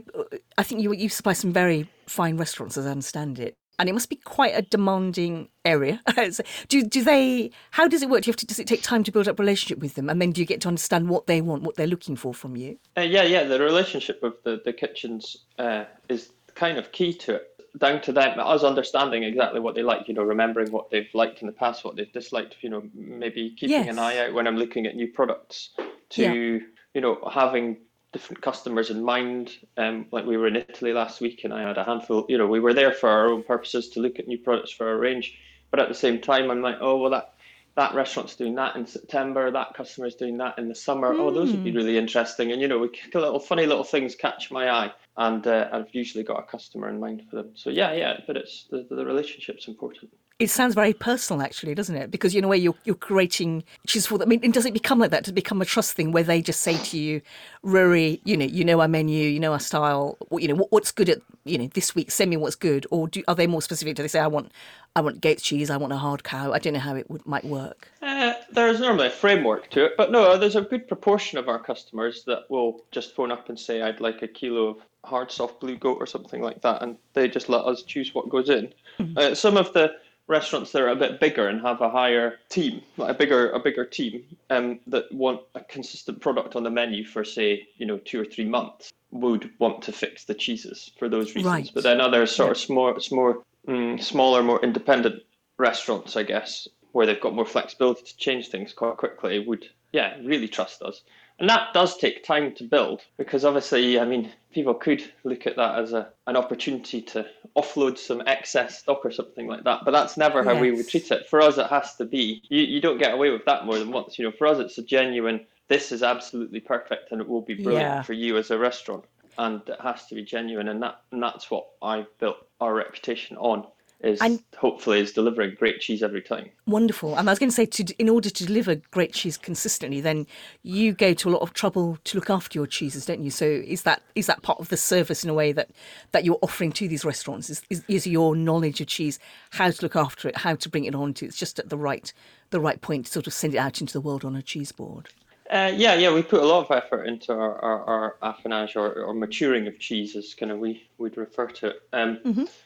[0.58, 3.56] I think you you supply some very fine restaurants, as I understand it.
[3.80, 6.02] And it must be quite a demanding area.
[6.68, 7.52] Do do they?
[7.70, 8.24] How does it work?
[8.24, 8.46] Do you have to?
[8.48, 10.62] Does it take time to build up relationship with them, and then do you get
[10.62, 12.80] to understand what they want, what they're looking for from you?
[12.98, 13.44] Uh, yeah, yeah.
[13.44, 17.57] The relationship with the the kitchens uh, is kind of key to it.
[17.78, 20.08] Down to them, us understanding exactly what they like.
[20.08, 22.56] You know, remembering what they've liked in the past, what they've disliked.
[22.62, 23.88] You know, maybe keeping Yes.
[23.90, 25.70] an eye out when I'm looking at new products.
[26.10, 26.60] to Yeah.
[26.94, 27.78] you know having
[28.14, 29.52] different customers in mind.
[29.76, 32.26] Um, like we were in Italy last week, and I had a handful.
[32.30, 34.88] You know, we were there for our own purposes to look at new products for
[34.88, 35.38] our range.
[35.70, 37.34] But at the same time, I'm like, oh well, that
[37.78, 39.52] that restaurant's doing that in September.
[39.52, 41.14] That customer's doing that in the summer.
[41.14, 42.52] Oh, those would be really interesting.
[42.52, 46.24] And you know, we little funny little things catch my eye, and uh, I've usually
[46.24, 47.52] got a customer in mind for them.
[47.54, 48.18] So yeah, yeah.
[48.26, 50.12] But it's the, the relationship's important.
[50.40, 52.12] It sounds very personal, actually, doesn't it?
[52.12, 54.28] Because in a way, you're you're creating cheese for them.
[54.28, 55.24] I mean, and does it become like that?
[55.24, 57.22] Does it become a trust thing where they just say to you,
[57.66, 60.16] "Rhuaridh, you know, you know our menu, you know our style.
[60.30, 62.12] what- You know what, what's good at you know this week.
[62.12, 63.96] Send me what's good." Or do are they more specific?
[63.96, 64.52] Do they say, "I want,
[64.96, 65.72] I want goat cheese.
[65.72, 67.90] I want a hard cow." I don't know how it would might work.
[68.04, 71.58] Uh, there's normally a framework to it, but no, there's a good proportion of our
[71.58, 75.60] customers that will just phone up and say, "I'd like a kilo of hard soft
[75.60, 78.72] blue goat or something like that," and they just let us choose what goes in.
[79.16, 79.96] Uh, some of the
[80.28, 83.60] restaurants that are a bit bigger and have a higher team, like a bigger a
[83.60, 87.98] bigger team, um, that want a consistent product on the menu for say, you know,
[87.98, 91.46] two or three months, would want to fix the cheeses for those reasons.
[91.46, 91.72] Right.
[91.74, 95.24] But then other sort of small, more mm, smaller, more independent
[95.58, 100.18] restaurants, I guess, where they've got more flexibility to change things quite quickly, would yeah
[100.24, 101.02] really trust us.
[101.40, 105.56] And that does take time to build because obviously, I mean, people could look at
[105.58, 109.82] that as a an opportunity to offload some excess stock or something like that.
[109.86, 111.28] But that's never how we would treat it.
[111.30, 112.42] For us, it has to be.
[112.50, 114.18] You you don't get away with that more than once.
[114.18, 115.46] You know, for us, it's a genuine.
[115.68, 118.02] This is absolutely perfect, and it will be brilliant Yeah.
[118.02, 119.04] for you as a restaurant.
[119.38, 123.38] And it has to be genuine, and that and that's what I built our reputation
[123.38, 123.68] on.
[124.02, 126.52] Is And- hopefully is delivering great cheese every time.
[126.68, 127.16] Wonderful.
[127.16, 130.28] And I was going to say, to, in order to deliver great cheese consistently, then
[130.62, 133.32] you go to a lot of trouble to look after your cheeses, don't you?
[133.32, 135.72] So is that is that part of the service in a way that,
[136.12, 137.50] that you're offering to these restaurants?
[137.50, 139.18] Is, is, is your knowledge of cheese
[139.52, 141.78] how to look after it, how to bring it on to it's just at the
[141.78, 142.14] right
[142.52, 144.72] the right point to sort of send it out into the world on a cheese
[144.72, 145.10] board?
[145.50, 149.04] Uh, yeah, yeah, we put a lot of effort into our, our, our affinage or,
[149.04, 151.82] or maturing of cheeses, kind of we would refer to it.
[151.94, 152.20] Um,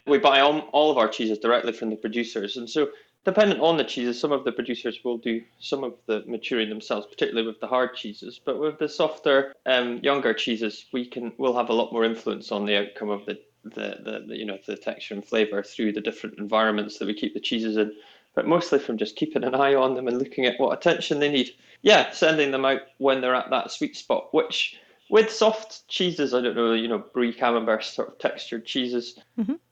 [0.08, 2.90] We buy all, all of our cheeses directly from the producers, and so
[3.24, 7.06] dependent on the cheeses, some of the producers will do some of the maturing themselves,
[7.08, 8.40] particularly with the hard cheeses.
[8.44, 12.52] But with the softer, um, younger cheeses, we can we'll have a lot more influence
[12.52, 15.94] on the outcome of the the, the, the you know the texture and flavor through
[15.94, 17.92] the different environments that we keep the cheeses in
[18.34, 21.30] but mostly from just keeping an eye on them and looking at what attention they
[21.30, 21.52] need.
[21.82, 24.78] Yeah, sending them out when they're at that sweet spot, which
[25.10, 29.20] with soft cheeses, I don't know, you know, brie camembert sort of textured cheeses,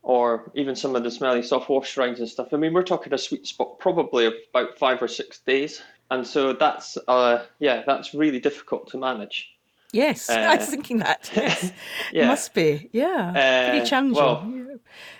[0.01, 2.49] or even some of the smelly soft wash rinds and stuff.
[2.51, 5.82] I mean, we're talking a sweet spot probably of about five or six days.
[6.12, 9.47] And so that's, uh, yeah, that's really difficult to manage.
[9.93, 11.30] Yes, I was thinking that.
[11.36, 11.64] Yes.
[11.66, 11.74] It
[12.14, 12.28] Yeah.
[12.28, 12.89] must be.
[12.91, 13.30] Yeah.
[13.36, 14.16] Uh, Pretty challenging.
[14.22, 14.59] well,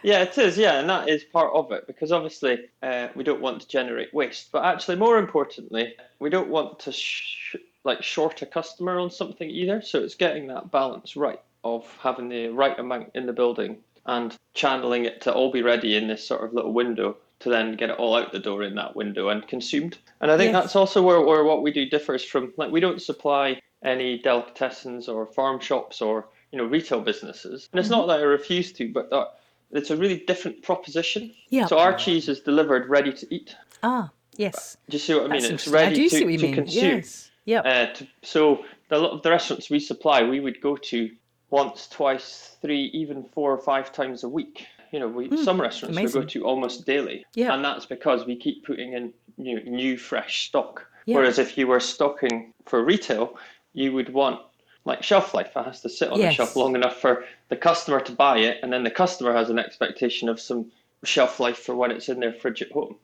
[0.03, 0.22] yeah.
[0.24, 0.57] It is.
[0.57, 4.14] Yeah, and that is part of it because obviously uh, we don't want to generate
[4.14, 9.10] waste, but actually, more importantly, we don't want to sh- like short a customer on
[9.12, 9.82] something either.
[9.82, 14.36] So it's getting that balance right of having the right amount in the building and
[14.53, 17.89] channeling it to all be ready in this sort of little window to then get
[17.89, 19.97] it all out the door in that window and consumed.
[20.22, 20.64] And I think Yes.
[20.64, 25.07] that's also where, where what we do differs from like we don't supply any delicatessens
[25.07, 27.70] or farm shops or you know retail businesses.
[27.72, 29.38] And it's not that I refuse to, but that
[29.72, 31.34] it's a really different proposition.
[31.49, 31.65] Yeah.
[31.65, 33.55] So our cheese is delivered ready to eat.
[33.84, 34.78] Ah, yes.
[34.89, 35.41] Do you see what I mean?
[35.41, 36.84] That's It's ready to, see what you to consume.
[36.97, 37.32] Yes.
[37.45, 37.65] Yep.
[37.65, 41.09] Uh, to, so the, lot of the restaurants we supply, we would go to
[41.49, 44.67] once, twice, three, even four or five times a week.
[44.91, 46.20] You know, we, some restaurants we Hmm.
[46.20, 47.53] go to almost daily, Yeah.
[47.53, 50.86] and that's because we keep putting in new, new fresh stock.
[51.05, 51.15] Yeah.
[51.15, 53.38] Whereas if you were stocking for retail,
[53.74, 54.41] you would want
[54.89, 55.51] like shelf life.
[55.55, 56.31] It has to sit on Yes.
[56.31, 59.49] the shelf long enough for the customer to buy it, and then the customer has
[59.49, 60.71] an expectation of some
[61.03, 62.95] shelf life for when it's in their fridge at home.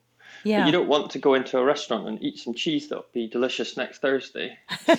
[0.44, 0.66] yeah.
[0.66, 3.78] You don't want to go into a restaurant and eat some cheese that'll be delicious
[3.78, 4.58] next Thursday.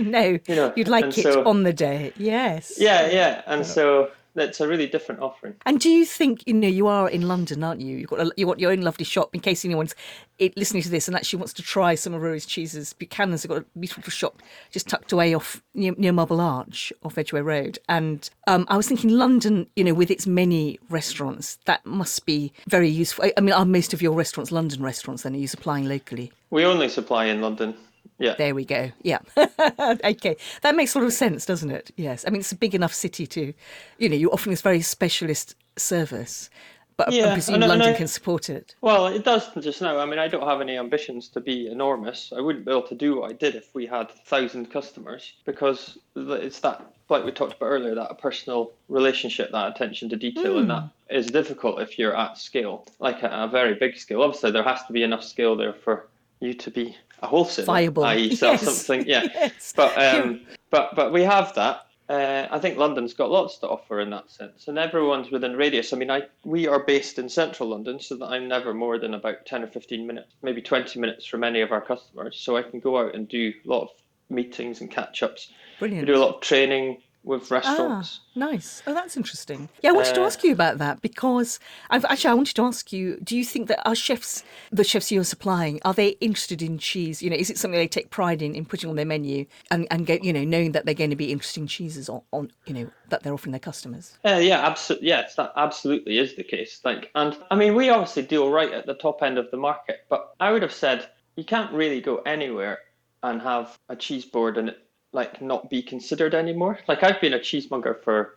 [0.00, 2.12] no, You know, you'd like it so- on the day.
[2.16, 2.74] Yes.
[2.78, 5.54] Yeah, yeah, and so that's a really different offering.
[5.64, 7.96] And do you think you know you are in London, aren't you?
[7.96, 9.34] You've got a, you got your own lovely shop.
[9.34, 9.94] In case anyone's
[10.38, 13.50] it, listening to this and actually wants to try some of Rhuaridh's cheeses, Buchanan's have
[13.50, 17.78] got a beautiful shop just tucked away off near, near Marble Arch, off Edgware Road.
[17.88, 22.52] And um, I was thinking London, you know, with its many restaurants, that must be
[22.68, 23.24] very useful.
[23.24, 25.22] I, I mean, are most of your restaurants London restaurants?
[25.22, 26.30] Then are you supplying locally?
[26.50, 27.74] We only supply in London.
[28.18, 28.34] Yeah.
[28.36, 28.90] There we go.
[29.02, 29.18] Yeah.
[29.38, 30.36] okay.
[30.62, 31.90] That makes a lot of sense, doesn't it?
[31.96, 32.24] Yes.
[32.26, 33.52] I mean, it's a big enough city to,
[33.98, 36.48] you know, you're offering this very specialist service,
[36.96, 38.74] but Yeah, I presume and I- and London I- can support it.
[38.80, 39.98] Well, it does just now.
[39.98, 42.32] I mean, I don't have any ambitions to be enormous.
[42.34, 45.34] I wouldn't be able to do what I did if we had a thousand customers
[45.44, 50.16] because it's that, like we talked about earlier, that a personal relationship, that attention to
[50.16, 51.14] detail, and that hmm.
[51.14, 54.22] is difficult if you're at scale, like at a very big scale.
[54.22, 56.06] Obviously, there has to be enough scale there for
[56.40, 58.04] you to be a wholesale, Viable.
[58.04, 58.62] i.e., sell Yes.
[58.64, 59.06] something.
[59.06, 59.72] Yeah, Yes.
[59.76, 60.40] but um,
[60.70, 61.82] but but we have that.
[62.08, 65.92] Uh, I think London's got lots to offer in that sense, and everyone's within radius.
[65.92, 69.14] I mean, I we are based in central London, so that I'm never more than
[69.14, 72.36] about ten or fifteen minutes, maybe twenty minutes from any of our customers.
[72.38, 73.88] So I can go out and do a lot of
[74.30, 75.50] meetings and catch ups.
[75.80, 76.06] We Brilliant.
[76.06, 78.20] do a lot of training with Ah, restaurants.
[78.34, 78.82] nice.
[78.86, 79.68] Oh, that's interesting.
[79.82, 81.58] Yeah, I wanted to Uh, ask you about that because
[81.90, 85.10] I've actually I wanted to ask you: Do you think that our chefs, the chefs
[85.10, 87.20] you're supplying, are they interested in cheese?
[87.22, 89.86] You know, is it something they take pride in in putting on their menu and
[89.90, 92.72] and go, you know, knowing that they're going to be interesting cheeses on, on you
[92.74, 94.16] know that they're offering their customers?
[94.24, 95.08] Uh, yeah, absolutely.
[95.08, 96.80] Yes, that absolutely is the case.
[96.84, 100.06] Like, and I mean, we obviously deal right at the top end of the market,
[100.08, 102.78] but I would have said you can't really go anywhere
[103.22, 104.78] and have a cheese board and it
[105.12, 106.78] like not be considered anymore.
[106.88, 108.36] Like, I've been a cheesemonger for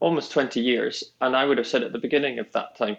[0.00, 2.96] almost 20 years, and I would have said at the beginning of that time,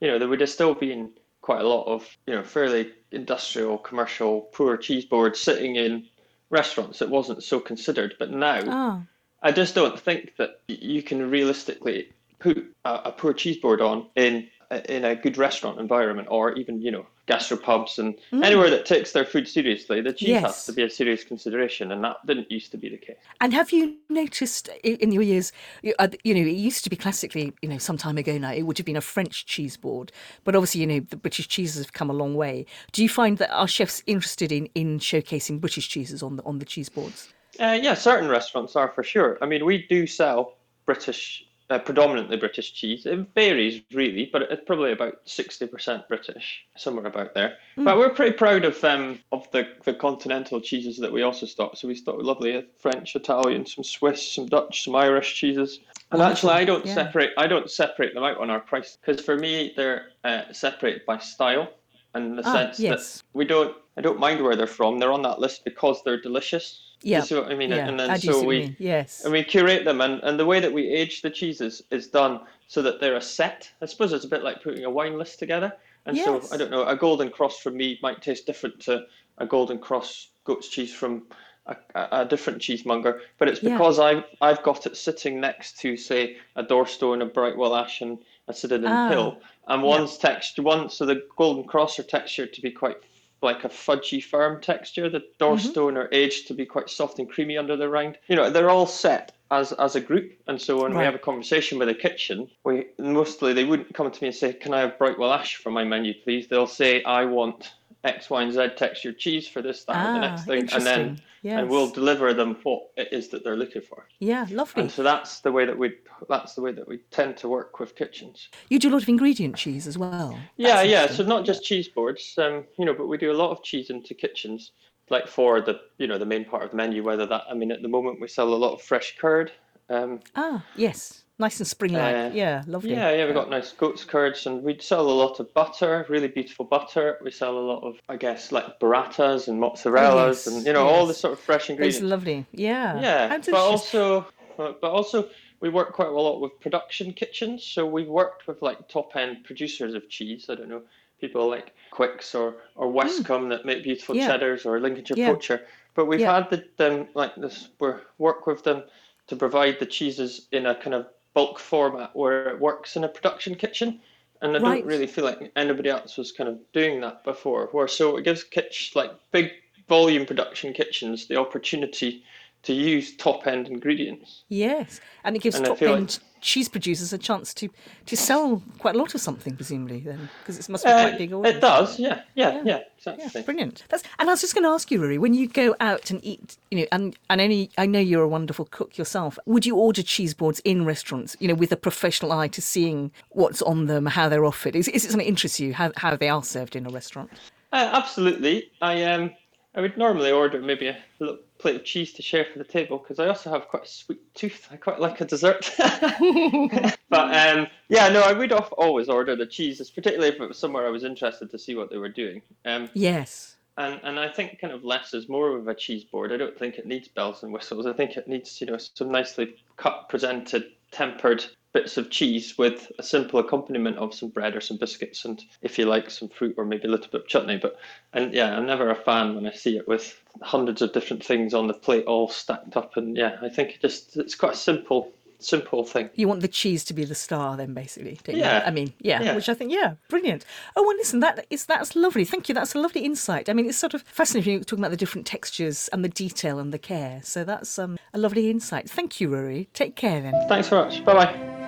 [0.00, 1.10] you know, there would have still been
[1.42, 6.06] quite a lot of, you know, fairly industrial, commercial, poor cheese boards sitting in
[6.50, 7.02] restaurants.
[7.02, 8.60] It wasn't so considered, but now.
[8.66, 9.02] Ah,
[9.42, 14.06] I just don't think that you can realistically put a, a poor cheese board on
[14.16, 14.48] in
[14.88, 18.14] in a good restaurant environment or even you know gastropubs and
[18.44, 20.00] anywhere that takes their food seriously.
[20.00, 20.42] The cheese Yes.
[20.42, 23.16] has to be a serious consideration, and that didn't used to be the case.
[23.40, 25.52] and have you noticed in your years,
[25.82, 28.52] you uh, you know, it used to be classically, you know, some time ago now,
[28.52, 30.10] it would have been a French cheese board,
[30.44, 32.66] but obviously, you know, the British cheeses have come a long way.
[32.92, 36.58] Do you find that our chefs interested in in showcasing British cheeses on the on
[36.58, 37.32] the cheese boards?
[37.58, 39.38] Uh, yeah, certain restaurants are for sure.
[39.42, 40.54] I mean, we do sell
[40.86, 43.06] British, uh, predominantly British cheese.
[43.06, 47.56] It varies really, but it's probably about sixty percent British, somewhere about there.
[47.76, 51.76] But we're pretty proud of um, of the, the continental cheeses that we also stock.
[51.76, 55.80] So we stock lovely French, Italian, some Swiss, some Dutch, some Irish cheeses.
[56.12, 56.94] And actually, I don't yeah.
[56.94, 57.30] separate.
[57.38, 61.18] I don't separate them out on our price because for me they're uh, separated by
[61.18, 61.72] style,
[62.14, 63.16] and the Ah, sense yes.
[63.18, 63.76] that we don't.
[63.96, 64.98] I don't mind where they're from.
[64.98, 66.80] They're on that list because they're delicious.
[67.02, 67.70] Yeah, You see what I mean?
[67.70, 69.24] yeah, And then so see what you we yes.
[69.24, 72.40] and we curate them, and, and the way that we age the cheeses is done
[72.68, 73.70] so that they're a set.
[73.82, 75.72] I suppose it's a bit like putting a wine list together.
[76.06, 76.24] And Yes.
[76.48, 79.06] so I don't know, a golden cross from me might taste different to
[79.38, 81.22] a golden cross goat's cheese from
[81.66, 83.72] a, a, different cheesemonger, but it's Yeah.
[83.72, 88.18] because I've I've got it sitting next to say a Dorstone, a Brightwell Ash, and
[88.50, 89.38] a Sinodun Ah, Hill,
[89.68, 92.96] and one's texture, one so the golden cross are textured to be quite
[93.42, 95.08] like a fudgy firm texture.
[95.08, 98.18] The Dorstone are aged to be quite soft and creamy under the rind.
[98.28, 101.18] You know, they're all set as as a group, and so when we have a
[101.18, 104.80] conversation with the kitchen, we mostly they wouldn't come to me and say, "Can I
[104.80, 107.72] have Brightwell Ash for my menu, please?" They'll say, "I want."
[108.04, 110.86] X, Y, and Z textured cheese for this, that, or the Ah, next thing, and
[110.86, 111.26] then interesting.
[111.44, 114.06] and we'll deliver them what it is that they're looking for.
[114.20, 114.82] Yeah, lovely.
[114.82, 115.92] And so that's the way that we
[116.28, 118.48] that's the way that we tend to work with kitchens.
[118.70, 120.38] You do a lot of ingredient cheese as well.
[120.56, 121.06] Yeah, That's yeah.
[121.08, 123.90] So not just cheese boards, um, you know, but we do a lot of cheese
[123.90, 124.72] into kitchens,
[125.10, 127.02] like for the you know the main part of the menu.
[127.02, 129.52] Whether that, I mean, at the moment we sell a lot of fresh curd.
[129.90, 131.24] Um, Ah, yes.
[131.40, 132.14] Nice and spring-like.
[132.14, 132.90] Uh, yeah, lovely.
[132.90, 136.28] yeah, yeah, we've got nice goat's curds, and we sell a lot of butter, really
[136.28, 137.18] beautiful butter.
[137.22, 140.86] We sell a lot of, I guess, like burratas and mozzarellas, yes, and you know
[140.86, 141.96] all the sort of fresh ingredients.
[141.96, 142.44] It's lovely.
[142.52, 143.00] Yeah.
[143.00, 144.26] Yeah, How but also,
[144.58, 145.30] but also
[145.60, 147.64] we work quite a lot with production kitchens.
[147.64, 150.46] So we've worked with like top end producers of cheese.
[150.50, 150.82] I don't know
[151.22, 154.14] people like Quicke's or or Westcombe that make beautiful.
[154.14, 154.26] Yeah.
[154.26, 155.32] cheddars or Lincolnshire Yeah.
[155.32, 155.62] Poacher.
[155.94, 156.34] But we've Yeah.
[156.34, 157.68] had the them like this.
[157.78, 158.82] We work with them
[159.28, 161.06] to provide the cheeses in a kind of
[161.40, 163.98] bulk format where it works in a production kitchen.
[164.42, 164.78] And I Right.
[164.80, 167.68] don't really feel like anybody else was kind of doing that before.
[167.72, 169.50] Where so it gives kitch like big
[169.88, 172.24] volume production kitchens the opportunity
[172.64, 174.44] to use top end ingredients.
[174.48, 177.68] Yes, and it gives And top feel like- end cheese producers a chance to
[178.06, 181.18] to sell quite a lot of something, presumably, then, because it must be Uh, quite
[181.18, 181.54] big orders.
[181.54, 183.42] it does, yeah, yeah, yeah, Yeah, exactly.
[183.42, 183.84] brilliant.
[183.88, 186.24] That's, and I was just going to ask you, Rhuaridh, when you go out and
[186.24, 189.38] eat, you know, and and any, I know you're a wonderful cook yourself.
[189.46, 193.10] Would you order cheese boards in restaurants, you know, with a professional eye to seeing
[193.30, 194.76] what's on them, how they're offered?
[194.76, 197.30] Is, is it something that interests you how how they are served in a restaurant?
[197.72, 198.70] Uh, absolutely.
[198.80, 199.30] I um,
[199.74, 202.98] I would normally order maybe a little plate of cheese to share for the table
[202.98, 204.66] because I also have quite a sweet tooth.
[204.70, 205.72] I quite like a dessert.
[205.78, 210.86] but um, yeah, no, I would always order the cheeses, particularly if it was somewhere
[210.86, 212.42] I was interested to see what they were doing.
[212.64, 213.56] Um, Yes.
[213.76, 216.32] and and I think kind of less is more of a cheese board.
[216.32, 217.86] I don't think it needs bells and whistles.
[217.86, 222.90] I think it needs you know some nicely cut, presented, tempered bits of cheese with
[222.98, 226.54] a simple accompaniment of some bread or some biscuits, and if you like some fruit
[226.58, 227.58] or maybe a little bit of chutney.
[227.58, 227.78] But
[228.12, 231.54] and yeah, I'm never a fan when I see it with hundreds of different things
[231.54, 232.96] on the plate all stacked up.
[232.96, 235.12] And yeah, I think it just it's quite a simple
[235.42, 236.10] simple thing.
[236.14, 238.18] You want the cheese to be the star, then basically.
[238.24, 238.42] don't you?
[238.42, 238.62] Yeah.
[238.66, 239.34] I mean, yeah, Yeah.
[239.34, 240.44] Which I think, yeah, brilliant.
[240.76, 242.24] Oh, well, listen, that is that's lovely.
[242.24, 242.54] Thank you.
[242.54, 243.48] That's a lovely insight.
[243.48, 246.58] I mean, it's sort of fascinating you're talking about the different textures and the detail
[246.58, 247.20] and the care.
[247.24, 248.88] So that's um, a lovely insight.
[248.88, 249.68] Thank you, Rhuaridh.
[249.72, 250.34] Take care then.
[250.48, 251.04] Thanks very much.
[251.04, 251.59] Bye bye.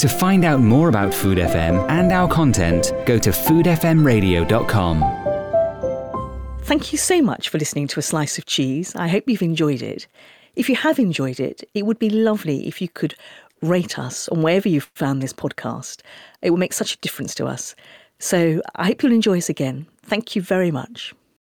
[0.00, 5.04] To find out more about Food FM and our content, go to foodfmradio.com.
[6.62, 8.96] Thank you so much for listening to A Slice of Cheese.
[8.96, 10.06] I hope you've enjoyed it.
[10.56, 13.14] If you have enjoyed it, it would be lovely if you could
[13.60, 16.00] rate us on wherever you've found this podcast.
[16.40, 17.74] It will make such a difference to us.
[18.18, 19.86] So I hope you'll enjoy us again.
[20.02, 21.12] Thank you very much.